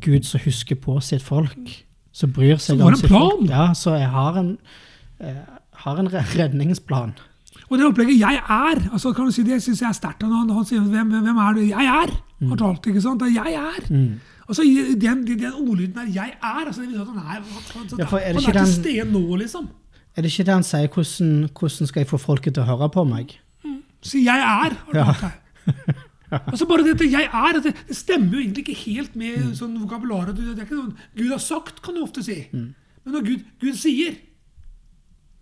Gud 0.01 0.24
som 0.27 0.39
husker 0.44 0.75
på 0.75 1.00
sitt 1.01 1.24
folk. 1.24 1.84
Som 2.12 2.34
bryr 2.34 2.58
seg 2.58 2.82
om 2.82 2.96
sitt 2.96 3.08
plan. 3.10 3.29
folk. 3.32 3.50
Ja, 3.50 3.74
så 3.74 3.96
jeg 3.98 4.10
har 4.10 4.38
en, 4.39 4.58
eh, 5.20 5.36
har 5.84 6.00
en 6.00 6.10
redningsplan. 6.12 7.13
Og 7.70 7.77
det 7.77 7.86
opplegget 7.86 8.20
'jeg 8.20 8.39
er', 8.50 8.91
altså 8.94 9.13
kan 9.13 9.25
du 9.25 9.32
si 9.32 9.44
det 9.44 9.63
syns 9.63 9.82
jeg 9.82 9.89
er 9.89 9.94
sterkt. 9.94 10.24
Han, 10.24 10.50
han, 10.50 10.65
sier 10.65 10.79
hvem, 10.79 11.10
hvem 11.10 11.38
er 11.38 11.53
du? 11.53 11.60
'Jeg 11.60 11.86
er'. 11.86 12.48
Har 12.48 12.56
talt, 12.56 12.88
ikke 12.88 13.01
sant? 13.01 13.22
'Jeg 13.22 13.53
er'. 13.53 13.89
Mm. 13.89 14.20
Altså, 14.50 14.62
den, 15.01 15.27
den, 15.27 15.39
den 15.39 15.53
ordlyden 15.53 15.94
der 15.96 16.06
'jeg 16.06 16.32
er', 16.44 16.65
altså, 16.65 16.82
det 16.82 16.89
viser 16.89 17.01
at 17.01 17.08
han 17.08 17.17
er, 17.17 17.24
han, 17.24 17.44
Ja, 17.98 18.03
er 18.03 18.08
han 18.08 18.36
er 18.36 18.51
den, 18.51 18.65
til 18.65 18.74
stede 18.74 19.12
nå, 19.12 19.36
liksom. 19.36 19.67
Er 20.15 20.22
det 20.22 20.32
ikke 20.32 20.46
det 20.46 20.53
han 20.53 20.63
sier, 20.63 20.88
hvordan, 20.88 21.50
hvordan 21.60 21.88
skal 21.88 22.00
jeg 22.00 22.08
få 22.08 22.17
folket 22.17 22.53
til 22.53 22.63
å 22.63 22.65
høre 22.65 22.89
på 22.89 23.03
meg? 23.03 23.39
Si 24.01 24.24
'jeg 24.24 24.39
er'. 24.39 24.75
har 24.86 24.94
du 24.94 24.98
Ja. 24.98 25.13
talt. 25.13 25.34
Altså 26.51 26.65
bare 26.67 26.84
dette 26.84 27.05
'jeg 27.07 27.29
er', 27.31 27.62
det, 27.62 27.74
det 27.88 27.96
stemmer 27.96 28.34
jo 28.34 28.39
egentlig 28.43 28.63
ikke 28.67 28.81
helt 28.86 29.15
med 29.15 29.55
sånn 29.55 29.77
vokabular. 29.79 30.34
Det 30.34 30.43
er 30.43 30.65
ikke 30.65 30.75
noe 30.75 30.96
Gud 31.15 31.29
har 31.31 31.39
sagt, 31.39 31.81
kan 31.81 31.96
du 31.96 32.01
ofte 32.03 32.24
si. 32.24 32.48
Men 32.51 33.13
når 33.15 33.25
Gud, 33.25 33.46
Gud 33.62 33.75
sier 33.79 34.17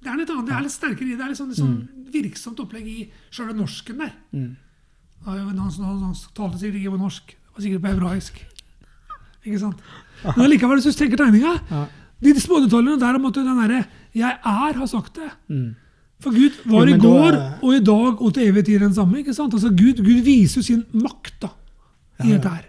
Det 0.05 0.11
er 0.11 0.17
litt 0.19 0.29
annet, 0.29 0.45
det 0.45 0.53
er 0.53 0.61
litt 0.61 0.71
sterkere 0.71 1.07
i 1.07 1.15
det. 1.15 1.21
er 1.25 1.31
litt 1.31 1.37
sånn, 1.39 1.49
litt 1.49 1.57
sånn 1.57 1.77
virksomt 2.13 2.59
opplegg 2.61 2.85
i 2.85 3.09
sjøle 3.33 3.55
norsken 3.57 3.97
der. 3.97 4.11
Mm. 4.31 4.51
Han, 5.25 5.57
han, 5.57 5.71
han 5.81 6.13
talte 6.37 6.59
sikkert 6.61 6.77
ikke 6.77 6.93
på 6.93 6.99
norsk, 7.01 7.31
det 7.33 7.55
var 7.55 7.63
sikkert 7.65 7.81
på 7.81 7.89
hebraisk. 7.89 8.37
Ikke 9.45 9.61
sant? 9.63 9.81
Men 10.27 10.43
allikevel, 10.45 10.77
hvis 10.77 10.93
du 10.93 10.99
tenker 11.01 11.17
tegninga 11.17 11.55
Ja. 11.71 11.87
De 12.21 12.31
små 12.39 12.61
detaljene 12.63 13.01
der 13.01 13.17
om 13.17 13.25
at 13.27 13.33
den 13.35 13.49
derre 13.59 13.81
'jeg 14.15 14.37
er' 14.45 14.77
har 14.77 14.87
sagt 14.87 15.15
det. 15.15 15.31
Mm. 15.49 15.75
For 16.23 16.31
Gud 16.31 16.51
var 16.71 16.87
Jo, 16.87 16.95
i 16.95 16.97
går 16.99 17.31
da 17.31 17.37
er- 17.37 17.59
og 17.61 17.73
i 17.75 17.79
dag 17.83 18.21
og 18.21 18.33
til 18.33 18.47
evig 18.47 18.65
tid 18.65 18.79
den 18.79 18.93
samme. 18.93 19.17
ikke 19.19 19.33
sant? 19.35 19.53
Altså 19.53 19.69
Gud, 19.69 19.97
Gud 20.03 20.21
viser 20.23 20.61
jo 20.61 20.63
sin 20.63 20.85
makt 20.93 21.33
da, 21.41 21.47
i 22.23 22.23
Ja, 22.23 22.29
ja. 22.29 22.37
dette 22.37 22.49
her. 22.49 22.65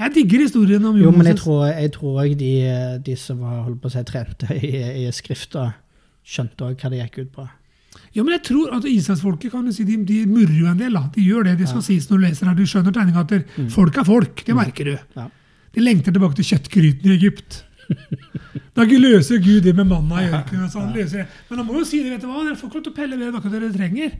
Jeg 0.00 0.14
digger 0.14 0.38
historien 0.46 0.84
om 0.84 0.96
Jo, 0.96 1.10
men 1.10 1.26
jeg 1.26 1.36
tror, 1.36 1.66
jeg 1.66 1.92
tror 1.92 2.20
også 2.22 2.34
de, 2.38 3.00
de 3.04 3.16
som 3.16 3.40
var 3.40 3.62
holdt 3.66 3.80
på 3.82 3.88
å 3.90 3.92
si, 3.92 4.02
trente 4.08 4.46
i, 4.56 4.70
i 5.06 5.10
skrifta, 5.12 5.74
skjønte 6.24 6.64
også 6.70 6.80
hva 6.80 6.90
det 6.90 7.00
gikk 7.02 7.18
ut 7.26 7.32
på. 7.34 7.48
Ja, 8.14 8.22
men 8.22 8.32
jeg 8.32 8.42
tror 8.46 8.72
at 8.76 8.84
Israelsfolket 8.88 9.50
kan 9.52 9.66
du 9.66 9.72
si, 9.72 9.84
de, 9.84 9.98
de 10.06 10.22
murrer 10.26 10.56
jo 10.60 10.66
en 10.70 10.78
del. 10.78 10.92
da. 10.96 11.02
De 11.14 11.20
gjør 11.26 11.44
det 11.50 11.58
de 11.58 11.66
skal 11.66 11.82
sies 11.82 12.06
når 12.08 12.16
du 12.16 12.24
leser 12.28 12.46
her. 12.46 12.54
Du 12.54 12.62
skjønner 12.64 12.92
tegninga 12.94 13.20
at 13.20 13.28
der- 13.34 13.68
folk 13.68 13.96
er 13.98 14.04
folk. 14.04 14.44
Det 14.46 14.54
merker 14.56 14.84
du. 14.84 14.96
Ja. 15.16 15.26
De 15.74 15.80
lengter 15.84 16.12
tilbake 16.14 16.34
til 16.38 16.44
kjøttgryten 16.54 17.10
i 17.10 17.16
Egypt. 17.18 17.64
Da 18.76 18.86
løser 18.86 19.40
Gud 19.42 19.64
det 19.66 19.74
med 19.76 19.88
manna 19.90 20.22
i 20.22 20.28
ørkenen. 20.30 20.64
altså. 20.64 20.80
Men 20.80 21.58
han 21.58 21.66
må 21.66 21.80
jo 21.80 21.84
si 21.84 22.02
det, 22.02 22.14
vet 22.14 22.22
du 22.22 22.28
hva, 22.30 22.44
dere 22.46 22.56
får 22.56 22.70
ikke 22.70 22.78
lov 22.78 22.84
til 22.86 22.92
å 22.92 22.96
pelle 22.96 23.18
ved 23.18 23.32
noe 23.34 23.52
dere 23.52 23.70
trenger. 23.74 24.14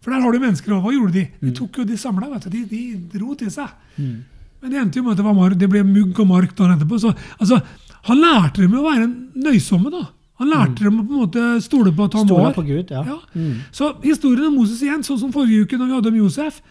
For 0.00 0.14
der 0.14 0.22
har 0.24 0.32
du 0.32 0.40
mennesker 0.40 0.72
òg. 0.76 0.84
Hva 0.84 0.94
gjorde 0.94 1.16
de? 1.18 1.24
De 1.42 1.52
tok 1.56 1.80
jo 1.82 1.86
de 1.88 1.98
samla. 2.00 2.38
De, 2.46 2.62
de 2.70 2.84
dro 3.12 3.34
til 3.36 3.50
seg. 3.52 3.74
Mm. 3.98 4.14
Men 4.60 4.72
det 4.72 4.80
endte 4.80 5.00
jo 5.00 5.04
med 5.04 5.12
at 5.16 5.20
det, 5.20 5.26
var 5.26 5.58
det 5.58 5.68
ble 5.72 5.82
mugg 5.88 6.22
og 6.22 6.30
mark 6.30 6.54
dagen 6.56 6.76
etterpå. 6.76 7.00
Så 7.02 7.12
altså, 7.36 7.60
han 8.08 8.22
lærte 8.22 8.62
dem 8.62 8.78
å 8.78 8.86
være 8.86 9.10
nøysomme, 9.44 9.92
da. 9.92 10.06
Han 10.40 10.48
lærte 10.48 10.86
dem 10.86 11.02
å 11.02 11.04
på 11.04 11.12
en 11.12 11.24
måte 11.26 11.46
stole 11.60 11.92
på 11.92 12.06
at 12.08 12.16
han 12.16 12.28
Stole 12.28 12.46
var 12.46 12.54
på 12.56 12.64
Gud, 12.64 12.92
ja. 12.94 13.02
ja. 13.04 13.18
Mm. 13.36 13.58
Så 13.76 13.90
historien 14.06 14.48
om 14.48 14.56
Moses 14.56 14.80
igjen, 14.84 15.02
sånn 15.04 15.20
som 15.20 15.34
forrige 15.34 15.66
uke 15.66 15.76
når 15.76 15.90
vi 15.90 15.96
hadde 15.98 16.12
om 16.14 16.20
Josef 16.22 16.62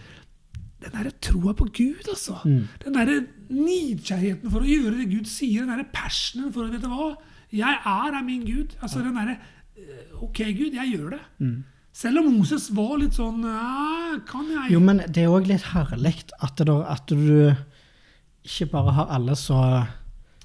Den 0.80 0.94
derre 0.96 1.12
troa 1.20 1.54
på 1.60 1.66
Gud, 1.76 2.06
altså. 2.08 2.38
Mm. 2.48 2.68
Den 2.86 2.96
derre 2.96 3.18
nidkjærheten 3.52 4.52
for 4.52 4.64
å 4.64 4.70
gjøre 4.70 5.02
det 5.02 5.10
Gud 5.12 5.28
sier. 5.28 5.66
Den 5.66 5.74
derre 5.74 5.90
passionen 5.92 6.54
for 6.56 6.64
å 6.68 6.72
Vet 6.72 6.86
du 6.86 6.92
hva? 6.92 7.10
Jeg 7.52 7.82
er 7.90 8.16
er 8.16 8.24
min 8.24 8.46
Gud. 8.48 8.78
Altså 8.80 9.02
den 9.04 9.18
derre 9.18 9.36
eh, 9.76 10.16
Ok, 10.24 10.44
Gud, 10.56 10.78
jeg 10.78 10.94
gjør 10.94 11.18
det. 11.18 11.22
Mm. 11.44 11.58
Selv 12.00 12.22
om 12.22 12.30
Moses 12.32 12.70
var 12.76 12.98
litt 13.02 13.18
sånn 13.18 13.42
«Ja, 13.44 14.20
Kan 14.30 14.48
jeg 14.54 14.76
Jo, 14.76 14.80
men 14.84 15.02
det 15.10 15.26
er 15.26 15.34
òg 15.34 15.50
litt 15.50 15.66
herlig 15.74 16.14
at, 16.40 16.62
at 16.62 17.10
du 17.12 17.50
ikke 18.46 18.70
bare 18.72 18.94
har 18.96 19.10
alle 19.18 19.36
så 19.36 19.58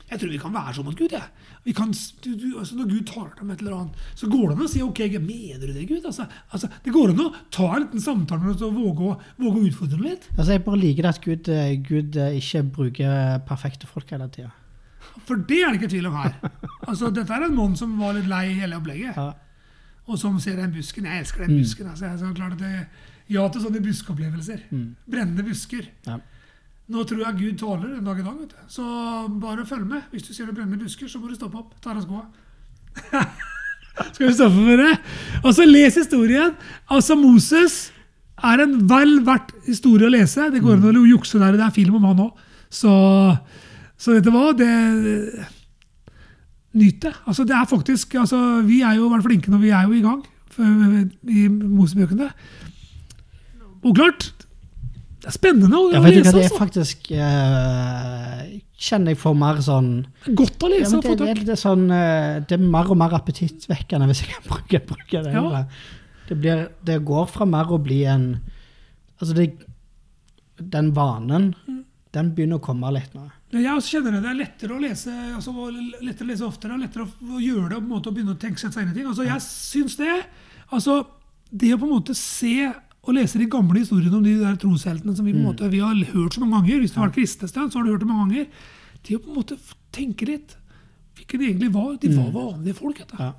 Jeg 0.08 0.18
tror 0.18 0.32
vi 0.32 0.40
kan 0.40 0.54
være 0.54 0.74
sånn 0.78 0.88
mot 0.88 0.98
Gud. 0.98 1.12
jeg. 1.14 1.43
Vi 1.64 1.72
kan, 1.72 1.92
du, 2.20 2.34
du, 2.36 2.58
altså 2.60 2.76
når 2.76 2.88
Gud 2.90 3.06
taler 3.08 3.40
om 3.40 3.52
et 3.54 3.62
eller 3.62 3.76
annet, 3.78 4.00
så 4.20 4.28
går 4.28 4.50
det 4.50 4.56
an 4.56 4.64
å 4.66 4.68
si 4.68 4.82
ok, 4.84 4.98
mener 5.24 5.62
du 5.64 5.70
det, 5.72 5.86
Gud? 5.88 6.04
Altså, 6.04 6.26
altså, 6.52 6.68
det 6.84 6.92
går 6.92 7.14
an 7.14 7.22
å 7.24 7.30
ta 7.54 7.70
en 7.70 7.86
liten 7.86 8.04
samtale 8.04 8.44
med 8.44 8.64
og 8.66 8.74
våge 8.76 9.06
å, 9.08 9.14
våge 9.40 9.62
å 9.62 9.70
utfordre 9.70 10.00
litt. 10.02 10.26
Altså, 10.34 10.50
Jeg 10.52 10.64
bare 10.66 10.82
liker 10.82 11.08
at 11.08 11.22
Gud, 11.24 11.48
eh, 11.48 11.72
Gud 11.80 12.18
eh, 12.20 12.36
ikke 12.40 12.62
bruker 12.74 13.40
perfekte 13.48 13.88
folk 13.88 14.12
hele 14.12 14.28
tida. 14.34 14.52
For 15.24 15.40
det 15.40 15.62
er 15.62 15.72
det 15.72 15.80
ikke 15.80 15.92
tvil 15.94 16.10
om 16.10 16.20
her. 16.20 16.36
Altså, 16.84 17.08
dette 17.14 17.32
er 17.32 17.46
en 17.46 17.56
mann 17.56 17.78
som 17.80 17.96
var 17.96 18.12
litt 18.18 18.28
lei 18.28 18.50
hele 18.58 18.76
opplegget. 18.76 19.16
Ja. 19.16 19.30
Og 20.04 20.20
som 20.20 20.36
ser 20.42 20.58
den 20.60 20.72
busken. 20.74 21.08
Jeg 21.08 21.24
elsker 21.24 21.46
den 21.46 21.56
busken. 21.62 21.88
Altså, 21.88 22.10
jeg 22.10 22.20
så 22.20 22.32
klart 22.36 22.58
at 22.58 22.60
det, 22.60 22.72
ja 23.32 23.46
til 23.48 23.64
sånne 23.64 23.80
buskeopplevelser. 23.80 24.66
Brennende 25.08 25.46
busker. 25.46 25.88
Ja. 26.04 26.18
Nå 26.92 27.02
tror 27.08 27.22
jeg 27.22 27.38
Gud 27.38 27.58
tåler 27.62 27.94
en 27.96 28.04
dag 28.04 28.18
i 28.20 28.24
dag. 28.26 28.36
vet 28.40 28.50
du. 28.52 28.56
Så 28.68 28.84
bare 29.40 29.64
følg 29.66 29.86
med. 29.88 30.02
Hvis 30.12 30.26
du 30.26 30.34
ser 30.34 30.46
det 30.50 30.54
brennende 30.54 30.84
busker, 30.84 31.08
så 31.08 31.18
må 31.18 31.30
du 31.30 31.34
stoppe 31.38 31.58
opp. 31.62 31.72
Ta 31.80 31.94
av 31.94 32.02
skoa. 32.04 32.26
Skal 34.12 34.26
vi 34.26 34.34
stoppe 34.36 34.60
med 34.66 34.82
det? 34.82 34.92
Og 35.42 35.54
så 35.56 35.64
les 35.64 35.96
historien. 35.96 36.52
Altså, 36.92 37.16
Moses 37.16 37.78
er 38.36 38.64
en 38.66 38.76
vel 38.90 39.16
verdt 39.24 39.54
historie 39.64 40.10
å 40.10 40.12
lese. 40.12 40.50
Det 40.52 40.60
går 40.60 40.76
an 40.76 41.00
å 41.00 41.08
jukse 41.08 41.40
der. 41.40 41.56
Det 41.56 41.64
er 41.64 41.74
film 41.74 41.96
om 42.00 42.08
han 42.10 42.24
òg. 42.26 42.44
Så, 42.68 42.92
så 43.96 44.16
vet 44.16 44.26
du 44.26 44.32
hva? 44.34 44.50
Det 44.58 44.70
Nyt 46.74 47.04
det. 47.04 47.12
Altså, 47.24 47.44
det 47.46 47.54
er 47.54 47.68
faktisk, 47.70 48.16
altså, 48.18 48.38
vi 48.66 48.80
er 48.82 48.96
jo 48.98 49.08
vært 49.08 49.22
flinke 49.28 49.50
når 49.52 49.60
vi 49.62 49.70
er 49.70 49.84
jo 49.86 49.94
i 49.94 50.02
gang 50.02 50.24
i 51.30 51.44
Mosebøkene. 51.48 52.26
Og 53.84 53.94
klart, 53.94 54.32
det 55.24 55.30
er 55.30 55.36
spennende 55.38 55.78
å, 55.80 55.86
Ja, 55.94 56.00
å 56.02 56.04
lese. 56.04 56.20
hva, 56.20 56.32
det 56.36 56.42
er 56.42 56.48
altså. 56.50 56.58
faktisk 56.60 57.06
uh, 57.16 58.40
Kjenner 58.84 59.14
jeg 59.14 59.20
får 59.22 59.36
mer 59.40 59.60
sånn 59.64 59.90
Godt 60.36 60.66
å 60.66 60.68
lese. 60.68 60.90
ja, 60.90 61.00
det, 61.00 61.14
det, 61.16 61.28
få 61.30 61.44
det, 61.46 61.54
er 61.54 61.60
sånn 61.60 61.84
uh, 61.88 62.42
Det 62.44 62.58
er 62.58 62.64
mer 62.74 62.90
og 62.92 62.98
mer 63.00 63.14
appetittvekkende, 63.16 64.08
hvis 64.10 64.20
jeg 64.24 64.34
kan 64.34 64.44
bruke, 64.50 64.80
bruke 64.90 65.22
det. 65.24 65.32
Ja. 65.32 65.62
Det, 66.28 66.36
blir, 66.40 66.66
det 66.84 66.98
går 67.08 67.26
fra 67.32 67.48
mer 67.48 67.72
å 67.72 67.80
bli 67.80 68.02
en 68.10 68.28
Altså, 69.14 69.32
det, 69.38 69.48
den 70.58 70.92
vanen, 70.96 71.54
Mm. 71.66 71.84
den 72.12 72.30
begynner 72.34 72.58
å 72.58 72.62
komme 72.62 72.90
litt 72.92 73.14
nå. 73.14 73.24
Jeg 73.54 73.70
også 73.70 73.96
kjenner 73.96 74.16
det. 74.16 74.22
Det 74.24 74.30
er 74.32 74.38
lettere 74.40 74.74
å 74.74 74.80
lese 74.82 75.12
altså, 75.36 75.52
lettere 76.02 76.26
å 76.26 76.30
lese 76.32 76.44
oftere 76.46 76.74
og 76.74 76.82
lettere 76.82 77.06
å, 77.06 77.38
gjøre 77.40 77.68
det 77.70 77.76
og 77.78 77.84
på 77.84 77.86
en 77.86 77.92
måte 77.94 78.10
å 78.10 78.14
begynne 78.16 78.34
å 78.34 78.40
tenke 78.42 78.58
seg 78.60 78.74
inn 78.82 78.90
i 78.90 78.96
ting. 78.96 79.06
Altså, 79.06 79.24
jeg 79.28 79.44
syns 79.46 79.96
det. 80.00 80.16
Altså, 80.74 80.98
det 81.54 81.70
å 81.74 81.78
på 81.78 81.86
en 81.86 81.94
måte 81.94 82.16
se 82.18 82.72
og 83.04 83.14
lese 83.16 83.38
de 83.40 83.46
gamle 83.50 83.82
historiene 83.82 84.16
om 84.16 84.24
de 84.24 84.34
der 84.40 84.56
trosheltene 84.60 85.14
som 85.16 85.26
vi 85.26 85.34
på 85.34 85.40
en 85.42 85.48
måte, 85.50 85.70
vi 85.70 85.82
har 85.84 85.94
hørt 86.14 86.34
så 86.34 86.40
mange 86.42 86.64
ganger 86.64 86.80
Hvis 86.84 86.94
du 86.94 87.00
har 87.00 87.10
vært 87.10 87.50
stund, 87.50 87.72
så 87.72 87.78
har 87.78 87.84
du 87.84 87.92
hørt 87.92 88.00
det 88.04 88.08
mange 88.08 88.24
ganger. 88.24 88.46
Til 89.04 89.18
å 89.18 89.22
på 89.24 89.30
en 89.32 89.38
måte 89.40 89.58
tenke 89.92 90.28
litt 90.28 90.56
hvilke 91.14 91.38
de 91.38 91.50
egentlig 91.50 91.72
var. 91.74 91.92
De 92.00 92.10
var 92.16 92.32
vanlige 92.34 92.74
folk. 92.78 93.02
Ja. 93.18 93.32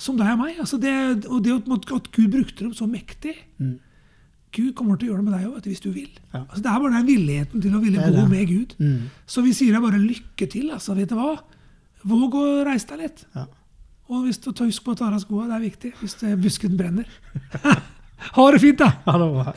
Som 0.00 0.16
deg 0.16 0.32
og 0.32 0.40
meg. 0.40 0.58
Altså 0.58 0.80
det, 0.80 0.94
og 1.28 1.44
det 1.44 1.54
at 1.60 1.92
at 1.94 2.10
Gud 2.16 2.32
brukte 2.32 2.64
dem 2.64 2.74
så 2.74 2.88
mektig 2.88 3.36
Mm. 3.60 3.78
Gud 4.50 4.72
kommer 4.74 4.98
til 4.98 5.06
å 5.06 5.12
gjøre 5.12 5.22
det 5.22 5.28
med 5.28 5.34
deg 5.36 5.46
òg, 5.46 5.66
hvis 5.70 5.82
du 5.84 5.92
vil. 5.94 6.10
Ja. 6.32 6.40
Altså, 6.40 6.62
det 6.64 6.70
er 6.72 6.80
bare 6.82 6.96
den 6.96 7.06
villigheten 7.06 7.62
til 7.62 7.74
å 7.76 7.82
ville 7.84 8.06
gå 8.10 8.24
med 8.26 8.48
Gud. 8.48 8.74
Mm. 8.82 9.04
Så 9.30 9.44
vi 9.46 9.52
sier 9.54 9.76
deg 9.76 9.84
bare 9.84 10.00
lykke 10.02 10.48
til. 10.50 10.72
altså, 10.74 10.96
vet 10.98 11.12
du 11.12 11.14
hva? 11.14 11.36
Våg 12.10 12.34
å 12.34 12.44
reise 12.66 12.88
deg 12.90 13.04
litt. 13.04 13.22
Ja. 13.36 13.46
Og 14.10 14.24
hvis 14.26 14.40
du 14.42 14.50
tar 14.50 14.66
husk 14.66 14.82
på 14.82 14.96
å 14.96 14.98
ta 14.98 15.06
av 15.06 15.14
deg 15.14 15.22
skoa, 15.22 15.46
det 15.46 15.54
er 15.54 15.66
viktig 15.68 15.92
hvis 16.00 16.16
det, 16.18 16.34
busken 16.42 16.74
brenner. 16.80 17.06
Ha 18.20 18.50
det 18.52 18.60
fint, 18.62 18.78
da! 18.78 18.92
Ha 19.04 19.18
det 19.18 19.30
bra. 19.34 19.54